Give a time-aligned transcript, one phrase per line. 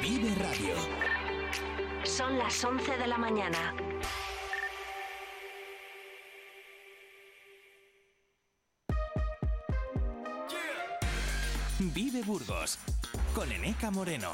[0.00, 0.74] Vive Radio.
[2.04, 3.74] Son las 11 de la mañana.
[11.78, 12.78] Vive Burgos
[13.34, 14.32] con Eneca Moreno.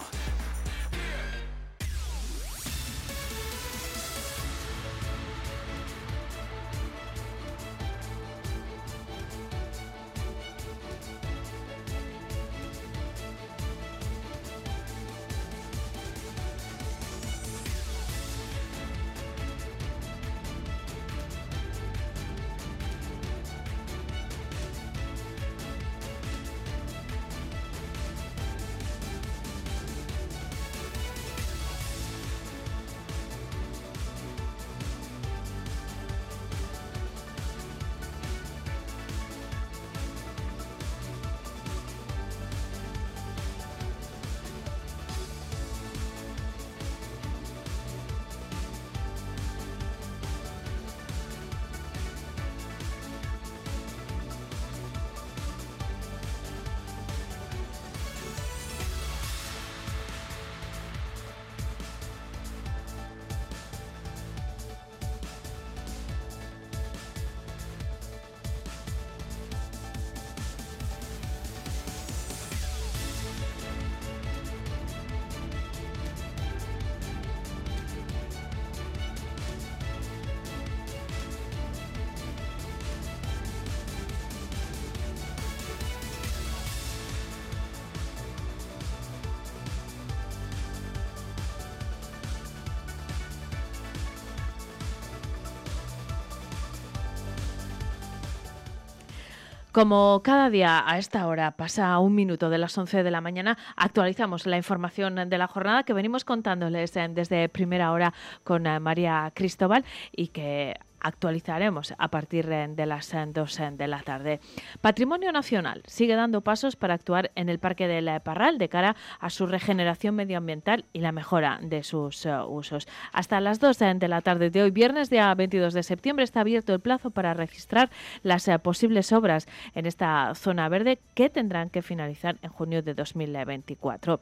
[99.72, 103.56] Como cada día a esta hora pasa un minuto de las 11 de la mañana,
[103.76, 108.12] actualizamos la información de la jornada que venimos contándoles eh, desde primera hora
[108.42, 114.40] con eh, María Cristóbal y que actualizaremos a partir de las 2 de la tarde.
[114.80, 118.96] Patrimonio Nacional sigue dando pasos para actuar en el Parque de la Parral de cara
[119.18, 122.88] a su regeneración medioambiental y la mejora de sus uh, usos.
[123.12, 126.72] Hasta las 2 de la tarde de hoy, viernes día 22 de septiembre, está abierto
[126.72, 127.90] el plazo para registrar
[128.22, 132.94] las uh, posibles obras en esta zona verde que tendrán que finalizar en junio de
[132.94, 134.20] 2024.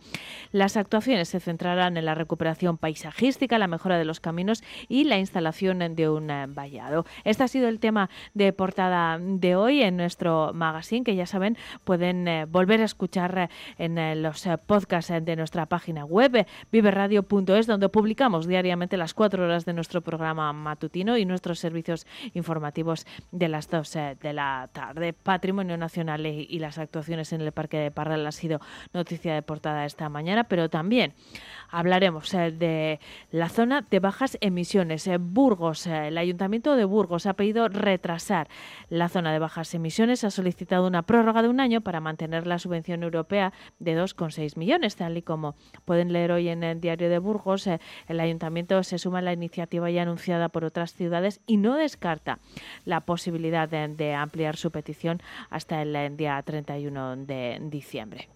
[0.52, 5.18] Las actuaciones se centrarán en la recuperación paisajística, la mejora de los caminos y la
[5.18, 6.46] instalación de un uh,
[7.24, 11.56] este ha sido el tema de portada de hoy en nuestro magazine, que ya saben,
[11.84, 13.48] pueden eh, volver a escuchar eh,
[13.78, 19.64] en eh, los podcasts de nuestra página web, viveradio.es, donde publicamos diariamente las cuatro horas
[19.64, 25.12] de nuestro programa matutino y nuestros servicios informativos de las dos de la tarde.
[25.12, 28.60] Patrimonio Nacional y las actuaciones en el Parque de Parral ha sido
[28.92, 31.14] noticia de portada esta mañana, pero también
[31.70, 33.00] hablaremos de
[33.30, 35.08] la zona de bajas emisiones.
[35.20, 38.48] Burgos, el Ayuntamiento de Burgos ha pedido retrasar
[38.88, 40.24] la zona de bajas emisiones.
[40.24, 44.96] Ha solicitado una prórroga de un año para mantener la subvención europea de 2,6 millones,
[44.96, 45.54] tal y como
[45.84, 47.66] pueden leer hoy en el diario de Burgos.
[47.66, 51.76] Eh, el ayuntamiento se suma a la iniciativa ya anunciada por otras ciudades y no
[51.76, 52.38] descarta
[52.84, 58.28] la posibilidad de ampliar su petición hasta el día 31 de diciembre.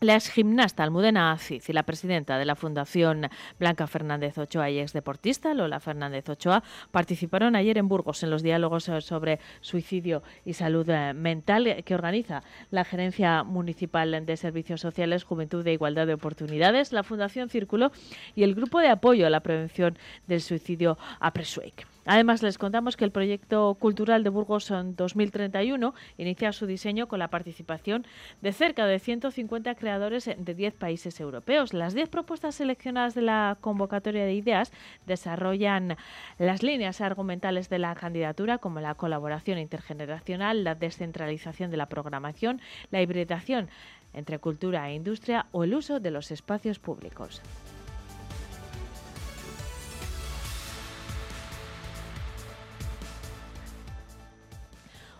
[0.00, 4.78] La ex gimnasta Almudena Aziz y la presidenta de la Fundación Blanca Fernández Ochoa y
[4.78, 10.22] ex deportista Lola Fernández Ochoa participaron ayer en Burgos en los diálogos eh, sobre suicidio
[10.44, 16.06] y salud eh, mental que organiza la Gerencia Municipal de Servicios Sociales, Juventud e Igualdad
[16.06, 17.90] de Oportunidades, la Fundación Círculo
[18.34, 19.96] y el Grupo de Apoyo a la Prevención
[20.26, 21.95] del Suicidio APRESUEC.
[22.06, 27.18] Además, les contamos que el proyecto cultural de Burgos en 2031 inicia su diseño con
[27.18, 28.06] la participación
[28.40, 31.74] de cerca de 150 creadores de 10 países europeos.
[31.74, 34.72] Las 10 propuestas seleccionadas de la convocatoria de ideas
[35.04, 35.96] desarrollan
[36.38, 42.60] las líneas argumentales de la candidatura como la colaboración intergeneracional, la descentralización de la programación,
[42.92, 43.68] la hibridación
[44.12, 47.42] entre cultura e industria o el uso de los espacios públicos.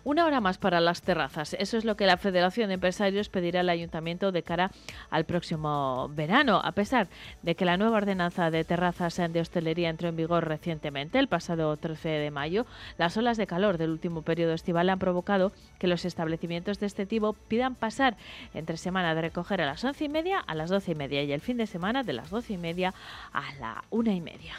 [0.07, 1.57] Una hora más para las terrazas.
[1.59, 4.71] Eso es lo que la Federación de Empresarios pedirá al Ayuntamiento de cara
[5.11, 7.09] al próximo verano, a pesar
[7.43, 11.77] de que la nueva ordenanza de terrazas de hostelería entró en vigor recientemente, el pasado
[11.77, 12.67] 13 de mayo.
[12.99, 15.51] Las olas de calor del último periodo estival han provocado
[15.81, 18.17] que los establecimientos de este tipo pidan pasar
[18.55, 21.33] entre semana de recoger a las once y media a las doce y media y
[21.33, 22.95] el fin de semana de las doce y media
[23.33, 24.55] a la una y media.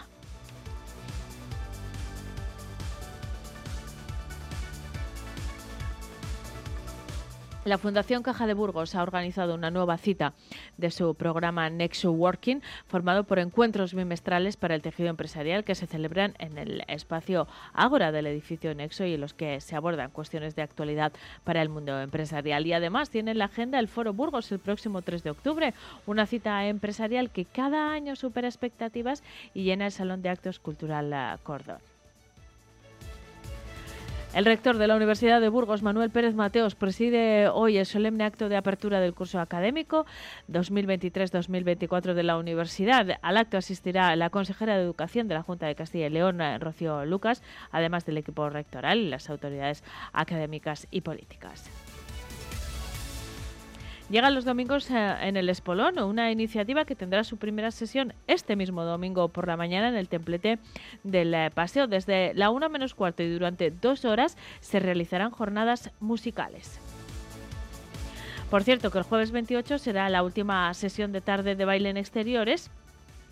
[7.67, 10.33] La Fundación Caja de Burgos ha organizado una nueva cita
[10.77, 15.85] de su programa Nexo Working, formado por encuentros bimestrales para el tejido empresarial que se
[15.85, 20.55] celebran en el espacio Ágora del edificio Nexo y en los que se abordan cuestiones
[20.55, 21.11] de actualidad
[21.43, 22.65] para el mundo empresarial.
[22.65, 25.73] Y además tiene en la agenda el Foro Burgos el próximo 3 de octubre,
[26.05, 29.23] una cita empresarial que cada año supera expectativas
[29.53, 31.96] y llena el Salón de Actos Cultural eh, Cordón.
[34.37, 38.49] El rector de la Universidad de Burgos, Manuel Pérez Mateos, preside hoy el solemne acto
[38.49, 40.05] de apertura del curso académico
[40.51, 43.17] 2023-2024 de la universidad.
[43.23, 47.03] Al acto asistirá la consejera de Educación de la Junta de Castilla y León, Rocío
[47.03, 47.41] Lucas,
[47.71, 51.67] además del equipo rectoral y las autoridades académicas y políticas.
[54.09, 58.55] Llegan los domingos eh, en el Espolón, una iniciativa que tendrá su primera sesión este
[58.55, 60.59] mismo domingo por la mañana en el templete
[61.03, 61.87] del eh, paseo.
[61.87, 66.79] Desde la una menos cuarto y durante dos horas se realizarán jornadas musicales.
[68.49, 71.97] Por cierto, que el jueves 28 será la última sesión de tarde de baile en
[71.97, 72.71] exteriores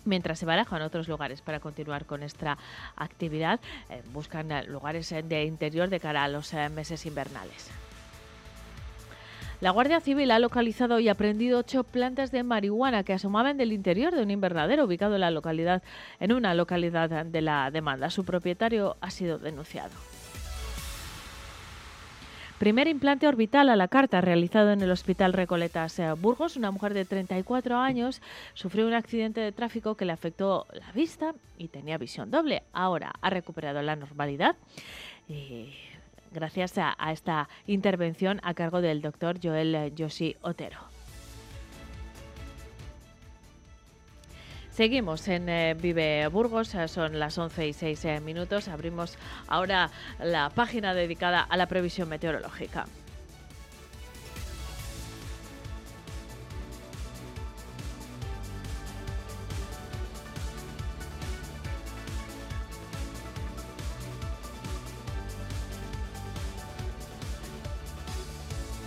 [0.04, 2.58] mientras se barajan otros lugares para continuar con esta
[2.96, 3.60] actividad.
[3.88, 7.70] Eh, buscan lugares de interior de cara a los meses invernales.
[9.62, 14.14] La Guardia Civil ha localizado y aprendido ocho plantas de marihuana que asomaban del interior
[14.14, 15.82] de un invernadero ubicado en la localidad,
[16.20, 18.10] en una localidad de la demanda.
[18.10, 19.92] Su propietario ha sido denunciado.
[22.58, 26.56] Primer implante orbital a la carta realizado en el Hospital Recoletas Burgos.
[26.56, 28.20] Una mujer de 34 años
[28.52, 32.62] sufrió un accidente de tráfico que le afectó la vista y tenía visión doble.
[32.72, 34.56] Ahora ha recuperado la normalidad.
[36.36, 40.78] Gracias a, esta intervención a cargo del doctor Joel Yoshi Otero.
[44.70, 48.68] Seguimos en eh, Vive Burgos, eh, son las 11 y 6 eh, minutos.
[48.68, 49.16] Abrimos
[49.48, 49.90] ahora
[50.20, 52.84] la página dedicada a la previsión meteorológica.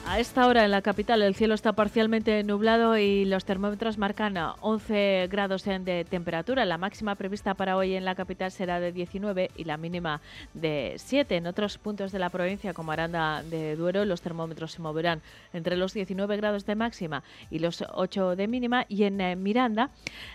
[0.09, 4.35] A esta hora en la capital el cielo está parcialmente nublado y los termómetros marcan
[4.59, 6.65] 11 grados de temperatura.
[6.65, 10.19] La máxima prevista para hoy en la capital será de 19 y la mínima
[10.55, 11.35] de 7.
[11.35, 15.21] En otros puntos de la provincia, como Aranda de Duero, los termómetros se moverán
[15.53, 17.21] entre los 19 grados de máxima
[17.51, 19.91] y los 8 de mínima y en eh, Miranda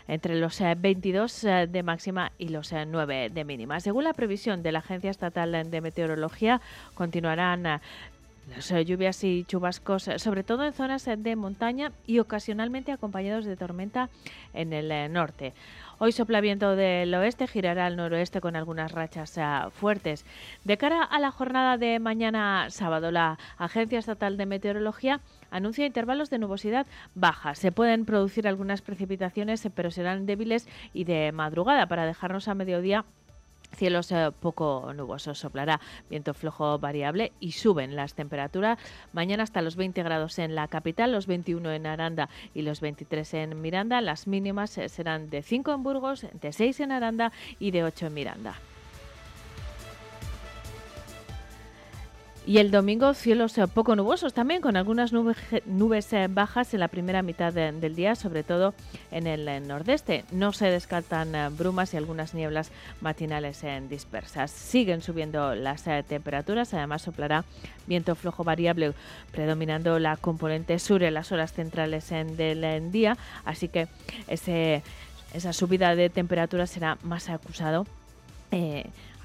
[0.06, 3.81] entre los 22 eh, eh, de máxima y los 9 de mínima.
[3.81, 6.61] Según la previsión de la Agencia Estatal de Meteorología,
[6.94, 7.81] continuarán
[8.49, 12.93] las eh, lluvias y chubascos, eh, sobre todo en zonas eh, de montaña y ocasionalmente
[12.93, 14.11] acompañados de tormenta
[14.52, 15.55] en el norte.
[15.99, 19.38] Hoy sopla viento del oeste, girará al noroeste con algunas rachas
[19.73, 20.26] fuertes.
[20.64, 25.20] De cara a la jornada de mañana sábado, la Agencia Estatal de Meteorología
[25.50, 27.55] anuncia intervalos de nubosidad baja.
[27.55, 33.05] Se pueden producir algunas precipitaciones, pero serán débiles y de madrugada para dejarnos a mediodía
[33.75, 38.79] Cielos eh, poco nubosos, soplará viento flojo variable y suben las temperaturas.
[39.12, 43.35] Mañana hasta los 20 grados en la capital, los 21 en Aranda y los 23
[43.35, 44.00] en Miranda.
[44.00, 48.06] Las mínimas eh, serán de 5 en Burgos, de 6 en Aranda y de 8
[48.06, 48.55] en Miranda.
[52.46, 56.88] Y el domingo cielos eh, poco nubosos también, con algunas nubes, eh, bajas en la
[56.88, 58.75] primera mitad del día, sobre todo
[59.11, 60.26] en el eh, nordeste.
[60.30, 64.50] No se descartan brumas y algunas nieblas matinales dispersas.
[64.50, 67.45] Siguen subiendo las temperaturas, además soplará
[67.87, 68.92] viento flojo variable
[69.33, 73.16] predominando la componente sur en las horas centrales del día,
[73.47, 73.88] así que
[74.28, 77.87] esa subida de temperatura será más acusado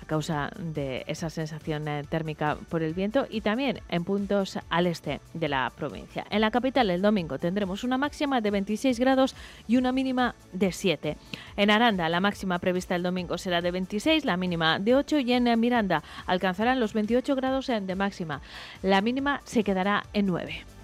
[0.09, 5.21] causa de esa sensación eh, térmica por el viento y también en puntos al este
[5.35, 6.25] de la provincia.
[6.31, 9.35] En la capital el domingo tendremos una máxima de 26 grados
[9.67, 11.15] y una mínima de 7.
[11.55, 15.33] En Aranda la máxima prevista el domingo será de 26, la mínima de 8 y
[15.33, 18.41] en Miranda alcanzarán los 28 grados de máxima.
[18.81, 20.78] La mínima se quedará en 9.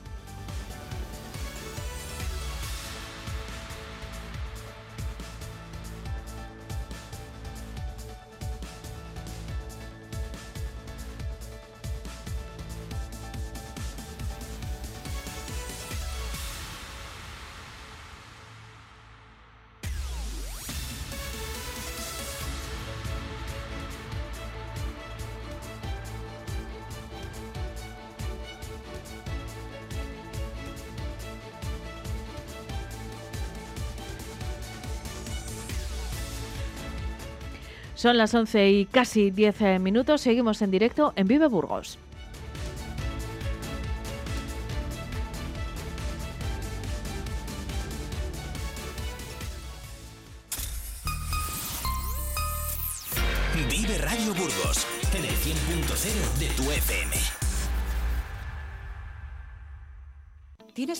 [38.05, 40.21] Son las 11 y casi 10 eh, minutos.
[40.21, 41.97] Seguimos en directo en Vive Burgos.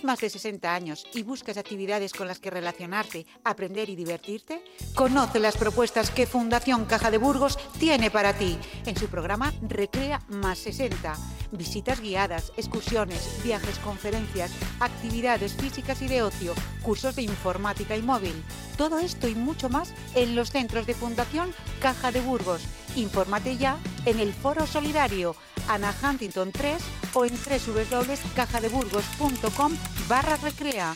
[0.06, 4.64] Más de 60 años y buscas actividades con las que relacionarte, aprender y divertirte?
[4.94, 10.22] Conoce las propuestas que Fundación Caja de Burgos tiene para ti en su programa Recrea
[10.30, 11.16] más 60.
[11.52, 18.44] Visitas guiadas, excursiones, viajes, conferencias, actividades físicas y de ocio, cursos de informática y móvil.
[18.78, 22.62] Todo esto y mucho más en los centros de Fundación Caja de Burgos.
[22.96, 25.36] Infórmate ya en el Foro Solidario
[25.68, 26.84] Ana Huntington 3
[27.14, 29.72] o en www.cajadeburgos.com
[30.08, 30.96] barra recrea.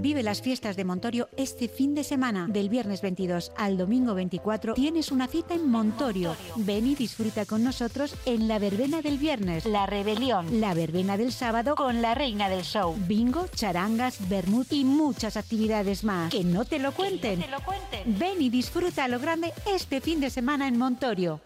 [0.00, 2.46] Vive las fiestas de Montorio este fin de semana.
[2.48, 6.34] Del viernes 22 al domingo 24 tienes una cita en Montorio.
[6.56, 9.66] Ven y disfruta con nosotros en la verbena del viernes.
[9.66, 10.60] La rebelión.
[10.60, 12.96] La verbena del sábado con la reina del show.
[13.06, 16.32] Bingo, charangas, vermut y muchas actividades más.
[16.32, 17.40] Que no te lo cuenten.
[17.40, 18.18] te lo cuenten.
[18.18, 21.40] Ven y disfruta a lo grande este fin de semana en Montorio.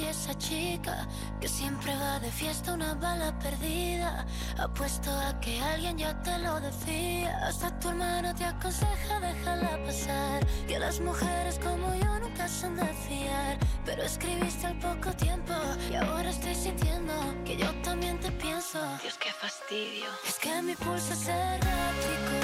[0.00, 1.06] Soy esa chica
[1.40, 4.26] que siempre va de fiesta una bala perdida.
[4.58, 7.46] Apuesto a que alguien ya te lo decía.
[7.46, 10.46] Hasta tu hermano te aconseja déjala pasar.
[10.66, 13.58] Que las mujeres como yo nunca son de fiar.
[13.84, 15.54] Pero escribiste al poco tiempo
[15.90, 17.14] y ahora estoy sintiendo
[17.44, 18.78] que yo también te pienso.
[19.02, 20.06] Dios, qué fastidio.
[20.26, 22.36] Es que mi pulso es errático.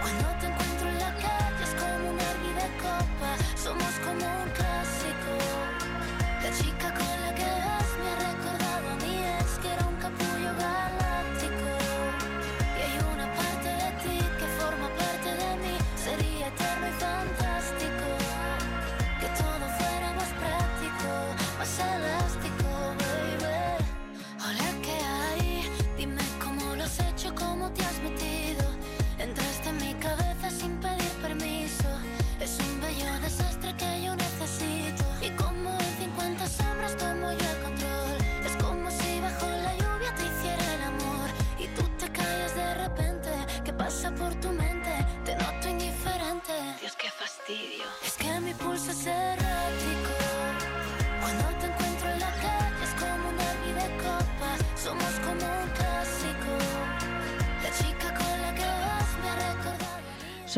[0.00, 3.30] Cuando te encuentro en la calle es como un de copa.
[3.56, 4.67] Somos como un
[47.18, 47.84] fastidio.
[48.06, 50.12] Es que mi pulso es errático.
[51.20, 51.77] Cuando te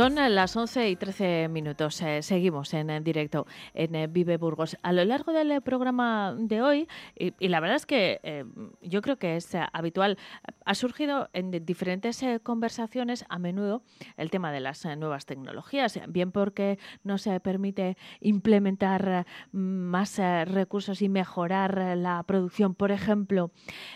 [0.00, 2.00] Son las 11 y 13 minutos.
[2.00, 4.78] Eh, seguimos en, directo en eh, Vive Burgos.
[4.80, 8.46] A lo largo del eh, programa de hoy, y, la verdad es que
[8.80, 10.16] yo creo que es habitual,
[10.64, 13.82] ha surgido en di- diferentes conversaciones a menudo
[14.16, 20.16] el tema de las nuevas tecnologías, bien porque nos permite implementar más
[20.46, 23.50] recursos y mejorar la producción, por ejemplo,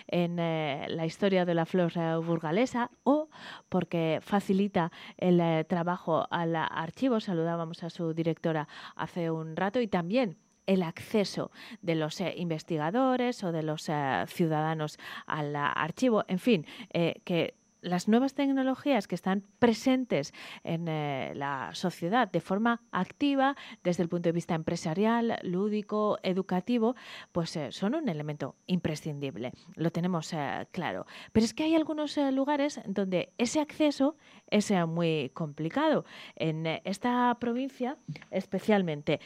[0.08, 1.92] en la historia de la flor
[2.22, 3.30] burgalesa, o
[3.70, 7.20] porque facilita el eh, trabajo al archivo.
[7.20, 10.36] Saludábamos a su directora hace un rato y también
[10.66, 11.50] el acceso
[11.82, 16.24] de los eh, investigadores o de los eh, ciudadanos al archivo.
[16.26, 17.54] En fin, eh, que
[17.84, 20.32] las nuevas tecnologías que están presentes
[20.64, 26.96] en eh, la sociedad de forma activa desde el punto de vista empresarial, lúdico, educativo,
[27.32, 29.52] pues eh, son un elemento imprescindible.
[29.76, 31.06] Lo tenemos eh, claro.
[31.32, 34.16] Pero es que hay algunos lugares donde ese acceso
[34.48, 36.04] es muy complicado.
[36.36, 37.98] En esta provincia,
[38.30, 39.20] especialmente,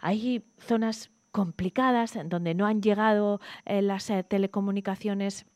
[0.00, 5.46] hay zonas complicadas donde no han llegado las telecomunicaciones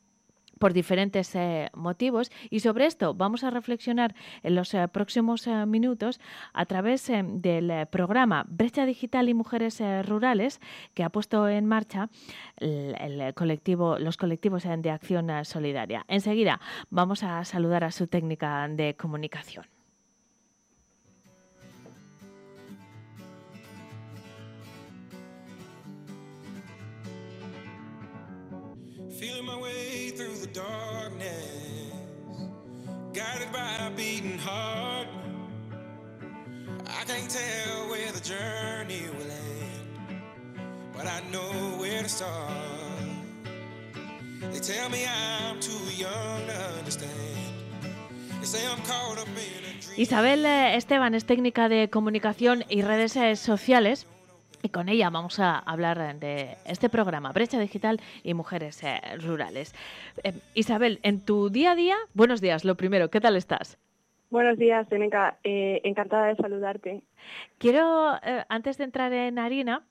[0.58, 5.66] por diferentes eh, motivos y sobre esto vamos a reflexionar en los eh, próximos eh,
[5.66, 6.20] minutos
[6.52, 10.60] a través eh, del programa Brecha Digital y Mujeres Rurales
[10.94, 12.08] que ha puesto en marcha
[12.56, 16.04] el, colectivo, los colectivos de acción solidaria.
[16.08, 16.60] Enseguida
[16.90, 19.75] vamos a saludar a su técnica de comunicación.
[30.56, 31.92] Darkness,
[33.12, 35.06] guided by a beating heart.
[36.86, 40.22] I can't tell where the journey will end,
[40.96, 42.52] but I know where to start.
[44.52, 47.10] They tell me I'm too young to understand.
[48.40, 49.98] They say I'm caught up in a dream.
[49.98, 54.06] Isabel eh, Esteban es técnica de comunicación y redes eh, sociales.
[54.66, 59.72] Y con ella vamos a hablar de este programa, Brecha Digital y Mujeres eh, Rurales.
[60.24, 63.78] Eh, Isabel, en tu día a día, buenos días, lo primero, ¿qué tal estás?
[64.28, 65.38] Buenos días, Teneca.
[65.44, 67.04] Eh, encantada de saludarte.
[67.58, 68.18] Quiero,
[68.48, 69.84] antes de entrar en harina,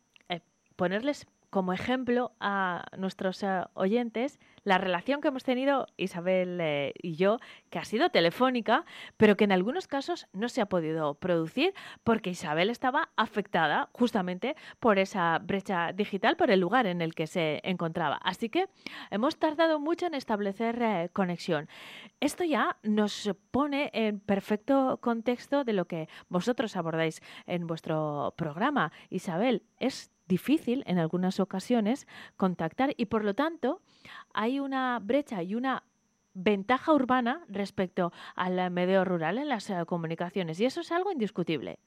[0.75, 1.25] ponerles
[1.55, 7.37] como ejemplo a nuestros eh, oyentes la relación que hemos tenido Isabel eh, y yo,
[7.69, 8.83] que ha sido telefónica,
[9.15, 14.57] pero que en algunos casos no se ha podido producir porque Isabel estaba afectada justamente
[14.81, 18.17] por esa brecha digital, por el lugar en el que se encontraba.
[18.17, 18.67] Así que
[19.09, 21.69] hemos tardado mucho en establecer eh, conexión.
[22.19, 28.91] Esto ya nos pone en perfecto contexto de lo que vosotros abordáis en vuestro programa.
[29.09, 33.81] Isabel, es difícil en algunas ocasiones contactar y por lo tanto
[34.33, 35.83] hay una brecha y una
[36.33, 41.77] ventaja urbana respecto al medio rural en las eh, comunicaciones y eso es algo indiscutible.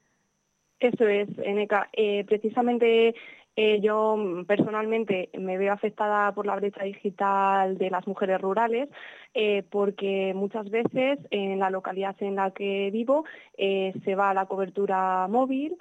[0.80, 1.88] Eso es, Eneca.
[1.92, 3.14] Eh, precisamente
[3.60, 8.88] eh, yo mm, personalmente me veo afectada por la brecha digital de las mujeres rurales
[9.34, 13.24] eh, porque muchas veces en la localidad en la que vivo
[13.56, 15.76] eh, se va a la cobertura móvil,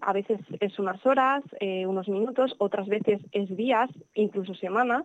[0.00, 1.42] a veces es unas horas,
[1.86, 5.04] unos minutos, otras veces es días, incluso semanas.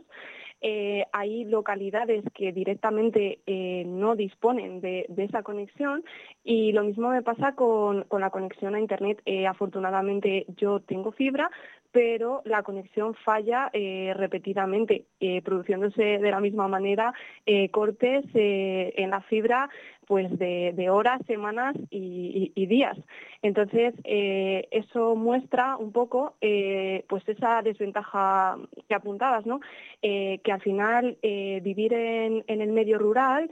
[0.67, 6.03] Eh, hay localidades que directamente eh, no disponen de, esa conexión
[6.43, 9.21] y lo mismo me pasa con, con la conexión a Internet.
[9.27, 11.51] Eh, afortunadamente yo tengo fibra,
[11.95, 17.13] pero la conexión falla eh, repetidamente, eh, produciéndose de la misma manera
[17.45, 19.69] eh, cortes en la fibra
[20.05, 22.95] pues de, horas, semanas y, días.
[23.41, 29.61] Entonces, eso muestra un poco pues esa desventaja que apuntabas, ¿no?
[30.01, 33.49] Que al final vivir en, el medio rural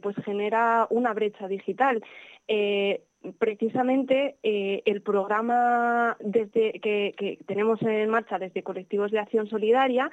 [0.00, 2.00] pues genera una brecha digital.
[3.38, 10.10] Precisamente eh, el programa desde, que, tenemos en marcha desde Colectivos de Acción Solidaria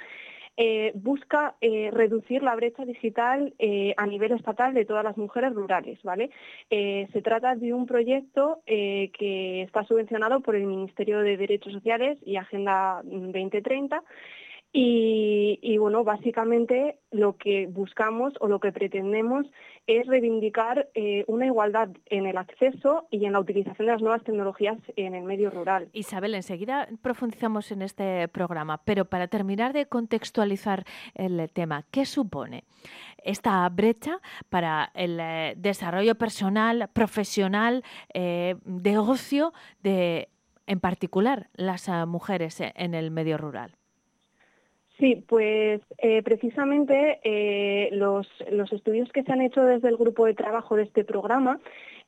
[0.60, 3.54] eh, busca eh, reducir la brecha digital
[3.96, 6.32] a nivel estatal de todas las mujeres rurales, ¿vale?
[6.70, 12.38] Se trata de un proyecto que está subvencionado por el Ministerio de Derechos Sociales y
[12.38, 14.02] Agenda 2030
[14.73, 19.47] y, bueno, básicamente lo que buscamos o lo que pretendemos
[19.88, 24.23] es reivindicar eh, una igualdad en el acceso y en la utilización de las nuevas
[24.23, 25.88] tecnologías en el medio rural.
[25.93, 30.84] Isabel, enseguida profundizamos en este programa, pero para terminar de contextualizar
[31.15, 32.65] el tema, ¿qué supone
[33.23, 40.30] esta brecha para el eh, desarrollo personal, profesional, eh, de ocio de,
[40.67, 43.77] en particular, las uh, mujeres en el medio rural?
[44.99, 50.25] Sí, pues eh, precisamente eh, los, los, estudios que se han hecho desde el grupo
[50.25, 51.60] de trabajo de este programa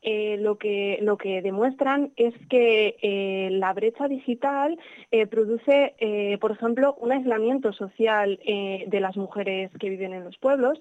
[0.01, 4.79] eh, lo, que, lo que demuestran es que eh, la brecha digital
[5.11, 10.79] eh, produce, por ejemplo, un aislamiento social de las mujeres que viven en los pueblos,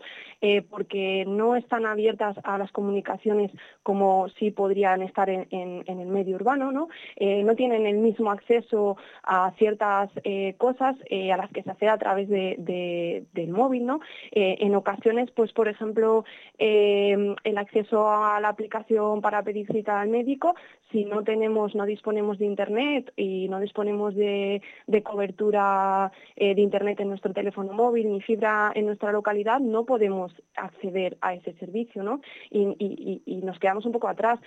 [0.71, 3.51] porque no están abiertas a las comunicaciones
[3.83, 5.47] como sí podrían estar en,
[5.87, 6.89] el medio urbano, ¿no?
[7.19, 10.11] No tienen el mismo acceso a ciertas
[10.59, 14.01] cosas a las que se accede a través de, de, del móvil, ¿no?
[14.31, 16.25] en ocasiones, pues, por ejemplo,
[16.59, 20.55] el acceso a la aplicación para pedir cita al médico,
[20.91, 24.63] si no tenemos, no disponemos de internet y no disponemos de,
[25.05, 30.33] cobertura eh, de internet en nuestro teléfono móvil ni fibra en nuestra localidad, no podemos
[30.57, 32.21] acceder a ese servicio, ¿no?
[32.51, 34.39] Y, nos quedamos un poco atrás.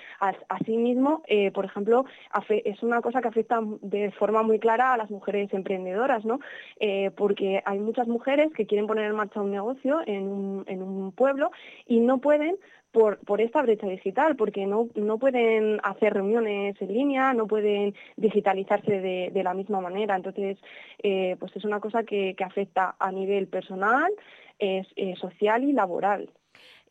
[0.49, 2.05] Asimismo, eh, por ejemplo,
[2.49, 6.39] es una cosa que afecta de forma muy clara a las mujeres emprendedoras, ¿no?
[6.79, 11.51] Eh, porque hay muchas mujeres que quieren poner en marcha un negocio en un pueblo
[11.87, 12.57] y no pueden
[12.91, 17.95] por, por esta brecha digital, porque no, no pueden hacer reuniones en línea, no pueden
[18.17, 20.15] digitalizarse de, de la misma manera.
[20.15, 20.57] Entonces,
[21.01, 24.11] eh, pues es una cosa que, que afecta a nivel personal,
[24.59, 24.83] eh,
[25.15, 26.29] social y laboral.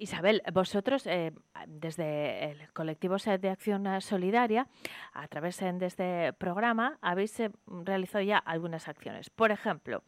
[0.00, 1.32] Isabel, vosotros eh,
[1.68, 4.66] desde el colectivo de acción solidaria,
[5.12, 9.30] a través de este programa, habéis eh, realizado ya algunas acciones.
[9.30, 10.02] Por ejemplo,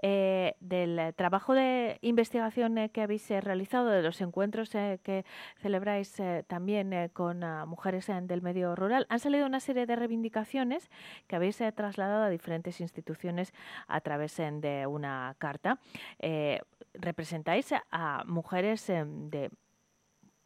[0.00, 5.24] eh, del trabajo de investigación eh, que habéis realizado, de los encuentros eh, que
[5.60, 10.88] celebráis también eh, con mujeres del medio rural, han salido una serie de reivindicaciones
[11.26, 13.52] que habéis eh, trasladado a diferentes instituciones
[13.88, 15.78] a través de una carta.
[16.20, 16.60] Eh,
[16.94, 18.90] representáis a mujeres
[19.32, 19.50] de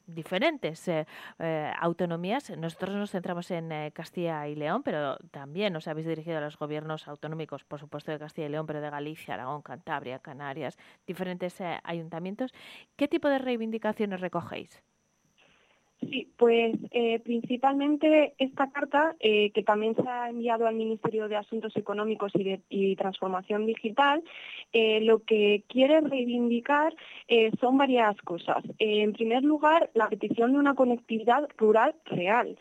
[0.07, 1.07] diferentes eh,
[1.38, 2.51] eh, autonomías.
[2.57, 6.57] Nosotros nos centramos en eh, Castilla y León, pero también os habéis dirigido a los
[6.57, 11.61] gobiernos autonómicos, por supuesto, de Castilla y León, pero de Galicia, Aragón, Cantabria, Canarias, diferentes
[11.83, 12.53] ayuntamientos.
[12.96, 14.83] ¿Qué tipo de reivindicaciones recogéis?
[16.01, 21.37] Sí, pues eh, principalmente esta carta, eh, que también se ha enviado al Ministerio de
[21.37, 22.33] Asuntos Económicos
[22.69, 24.23] y, Transformación Digital,
[24.73, 26.95] eh, lo que quiere reivindicar
[27.61, 28.63] son varias cosas.
[28.79, 32.57] en primer lugar, la petición de una conectividad rural real.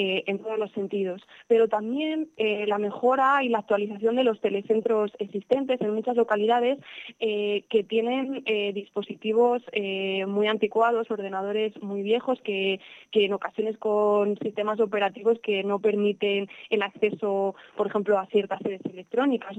[0.00, 1.20] Eh, en todos los sentidos.
[1.48, 6.78] Pero también eh, la mejora y la actualización de los telecentros existentes en muchas localidades
[7.18, 9.62] eh, que tienen dispositivos
[10.28, 12.80] muy anticuados, ordenadores muy viejos, que,
[13.12, 18.84] en ocasiones con sistemas operativos que no permiten el acceso, por ejemplo, a ciertas sedes
[18.84, 19.56] electrónicas.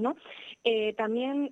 [0.96, 1.50] también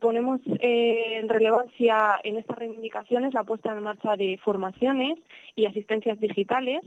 [0.00, 5.18] ponemos en relevancia en estas reivindicaciones la puesta en marcha de formaciones
[5.54, 6.82] y asistencias digitales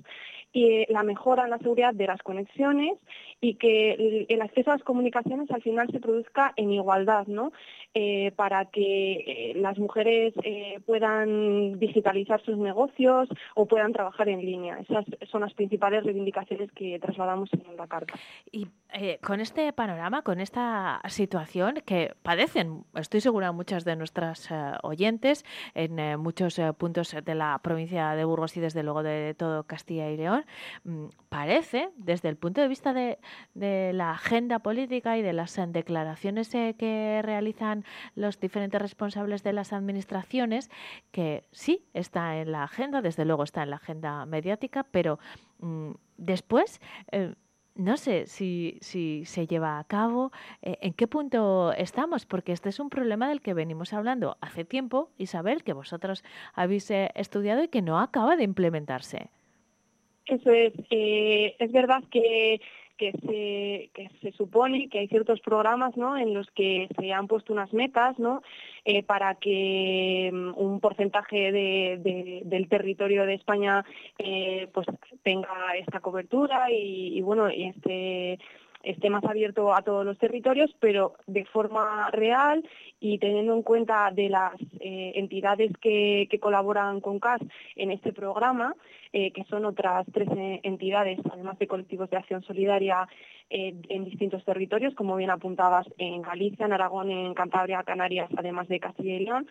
[0.53, 2.97] y la mejora en la seguridad de las conexiones
[3.39, 7.51] y que el acceso a las comunicaciones al final se produzca en igualdad, ¿no?
[7.93, 14.39] Eh, para que eh, las mujeres eh, puedan digitalizar sus negocios o puedan trabajar en
[14.39, 14.77] línea.
[14.79, 18.13] Esas son las principales reivindicaciones que trasladamos en la carta.
[18.51, 18.67] Y
[19.23, 24.49] con este panorama, con esta situación que padecen, estoy segura, muchas de nuestras
[24.83, 30.09] oyentes en muchos puntos de la provincia de Burgos y desde luego de todo Castilla
[30.09, 30.36] y León,
[30.83, 33.17] mm, parece, desde el punto de vista de,
[33.93, 39.73] la agenda política y de las declaraciones eh, que realizan los diferentes responsables de las
[39.73, 40.69] administraciones,
[41.11, 45.19] que sí está en la agenda, desde luego está en la agenda mediática, pero
[45.59, 46.81] mm, después...
[47.11, 47.33] Eh,
[47.77, 50.31] no sé si, si, se lleva a cabo,
[50.63, 54.65] eh, en qué punto estamos, porque este es un problema del que venimos hablando hace
[54.65, 56.23] tiempo, Isabel, que vosotros
[56.53, 59.29] habéis estudiado y que no acaba de implementarse.
[60.27, 60.73] Eso es.
[60.89, 62.59] Eh, es verdad que,
[62.97, 66.17] que, se, se supone que hay ciertos programas ¿no?
[66.17, 68.41] en los que se han puesto unas metas ¿no?
[68.83, 73.85] Eh, para que mm, un porcentaje de, del territorio de España
[74.17, 74.87] eh, pues
[75.23, 78.39] tenga esta cobertura y, y bueno este
[78.83, 82.63] esté más abierto a todos los territorios, pero de forma real
[82.99, 87.41] y teniendo en cuenta de las eh, entidades que, colaboran con CAS
[87.75, 88.75] en este programa,
[89.11, 93.07] eh, que son otras tres eh, entidades, además de colectivos de acción solidaria
[93.49, 98.81] en distintos territorios, como bien apuntabas, en Galicia, en Aragón, en Cantabria, Canarias, además de
[98.81, 99.47] Castilla y León,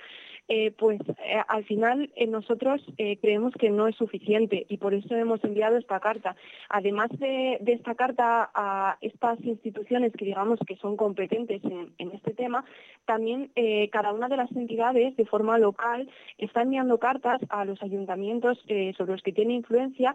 [0.48, 5.14] eh, pues eh, al final eh, nosotros creemos que no es suficiente y por eso
[5.16, 6.36] hemos enviado esta carta.
[6.68, 12.64] Además de, esta carta a estas instituciones que digamos que son competentes en, este tema,
[13.06, 13.50] también
[13.90, 18.58] cada una de las entidades de forma local está enviando cartas a los ayuntamientos
[18.96, 20.14] sobre los que tiene influencia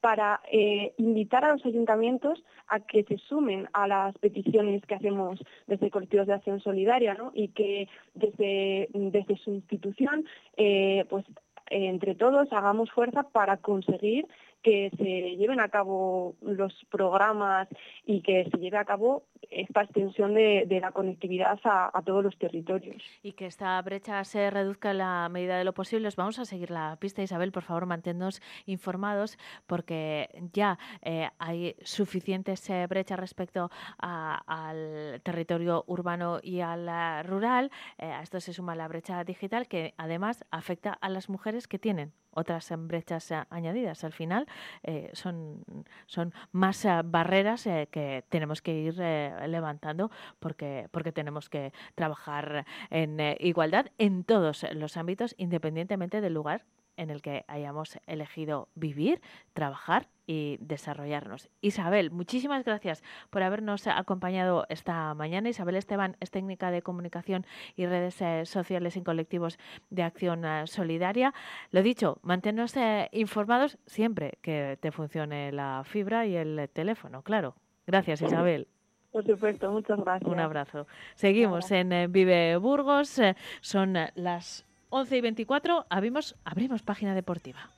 [0.00, 5.40] para eh, invitar a los ayuntamientos a que se sumen a las peticiones que hacemos
[5.66, 7.32] desde colectivos de acción solidaria ¿no?
[7.34, 10.24] y que desde, desde su institución
[10.56, 11.24] eh, pues
[11.70, 14.26] entre todos hagamos fuerza para conseguir
[14.62, 17.68] que se lleven a cabo los programas
[18.04, 23.02] y que se lleve a cabo esta extensión de, la conectividad a, todos los territorios.
[23.22, 26.08] Y que esta brecha se reduzca en la medida de lo posible.
[26.16, 27.52] vamos a seguir la pista, Isabel.
[27.52, 36.38] Por favor, manténnos informados porque ya eh, hay suficientes eh, brechas respecto al territorio urbano
[36.42, 37.70] y al eh, rural.
[37.98, 42.12] a esto se suma la brecha digital que además afecta a las mujeres que tienen
[42.38, 44.04] otras brechas añadidas.
[44.04, 44.46] Al final
[44.82, 45.64] eh, son,
[46.06, 52.64] son más eh, barreras eh, que tenemos que ir levantando porque, porque tenemos que trabajar
[52.90, 56.64] en igualdad en todos los ámbitos, independientemente del lugar
[56.98, 59.22] en el que hayamos elegido vivir,
[59.54, 61.48] trabajar y desarrollarnos.
[61.62, 65.48] Isabel, muchísimas gracias por habernos acompañado esta mañana.
[65.48, 69.58] Isabel Esteban es técnica de comunicación y redes eh, sociales en colectivos
[69.88, 71.32] de acción eh, solidaria.
[71.70, 77.54] Lo dicho, manténnos eh, informados siempre que te funcione la fibra y el teléfono, claro.
[77.86, 78.68] Gracias, Isabel.
[79.10, 80.30] Por supuesto, muchas gracias.
[80.30, 80.86] Un abrazo.
[81.14, 83.18] Seguimos en Vive Burgos.
[83.62, 87.70] Son las 11 y 24 abrimos, abrimos página deportiva.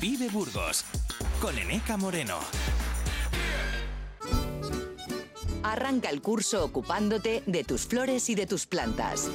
[0.00, 0.84] Vive Burgos
[1.40, 2.40] con Eneca Moreno.
[5.62, 9.30] Arranca el curso ocupándote de tus flores y de tus plantas.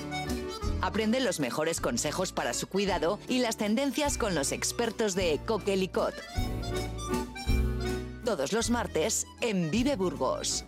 [0.82, 6.14] Aprende los mejores consejos para su cuidado y las tendencias con los expertos de Coquelicot
[8.32, 10.64] todos los martes en Vive Burgos.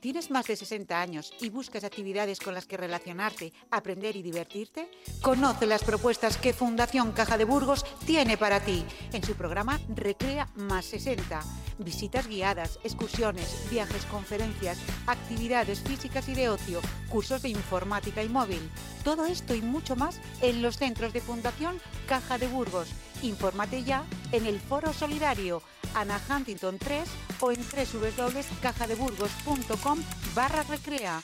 [0.00, 4.88] ¿Tienes más de 60 años y buscas actividades con las que relacionarte, aprender y divertirte?
[5.22, 10.48] Conoce las propuestas que Fundación Caja de Burgos tiene para ti en su programa Recrea
[10.54, 11.40] más 60.
[11.78, 18.70] Visitas guiadas, excursiones, viajes, conferencias, actividades físicas y de ocio, cursos de informática y móvil.
[19.02, 22.88] Todo esto y mucho más en los centros de Fundación Caja de Burgos.
[23.22, 25.60] Infórmate ya en el Foro Solidario
[25.94, 27.08] Ana Huntington 3
[27.40, 29.98] o en www.cajadeburgos.com
[30.34, 31.22] barra recrea.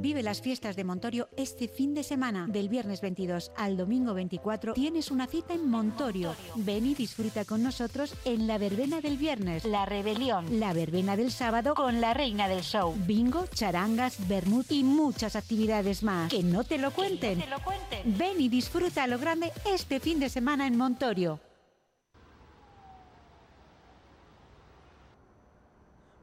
[0.00, 2.46] Vive las fiestas de Montorio este fin de semana.
[2.48, 6.36] Del viernes 22 al domingo 24 tienes una cita en Montorio.
[6.54, 9.64] Ven y disfruta con nosotros en la verbena del viernes.
[9.64, 10.60] La rebelión.
[10.60, 12.94] La verbena del sábado Con la reina del show.
[13.06, 16.30] bingo, charangas, vermut y muchas actividades más.
[16.30, 17.40] Que no te lo cuenten.
[17.40, 18.16] te lo cuenten.
[18.16, 21.40] Ven y disfruta a lo grande este fin de semana en Montorio.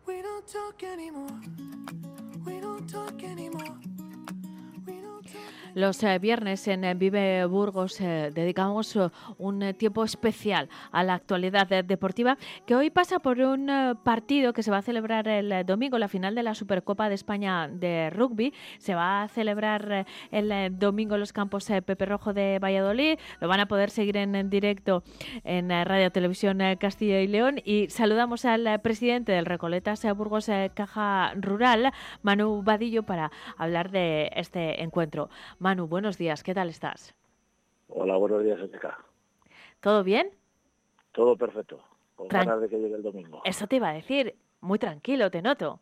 [0.08, 1.39] We don't talk anymore.
[2.46, 3.76] We don't talk anymore.
[4.86, 8.97] We don't talk Los eh, viernes en eh, Vive Burgos eh, dedicamos
[9.38, 13.69] un tiempo especial a la actualidad deportiva que hoy pasa por un
[14.05, 17.67] partido que se va a celebrar el domingo, la final de la Supercopa de España
[17.67, 18.53] de rugby.
[18.77, 23.19] Se va a celebrar el domingo en los campos Pepe Rojo de Valladolid.
[23.41, 25.03] Lo van a poder seguir en, directo
[25.43, 27.59] en Radio Televisión Castilla y León.
[27.65, 34.81] Y saludamos al presidente del Recoletas Burgos Caja Rural, Manu Vadillo, para hablar de este
[34.81, 35.29] encuentro.
[35.65, 37.15] Manu, buenos días, ¿qué tal estás?
[37.88, 38.99] Hola, buenos días, Erika.
[39.82, 40.30] ¿Todo bien?
[41.12, 41.84] Todo perfecto.
[42.13, 43.41] Con Tran- ganas de que llegue el domingo.
[43.45, 45.80] Eso te iba a decir, muy tranquilo, te noto.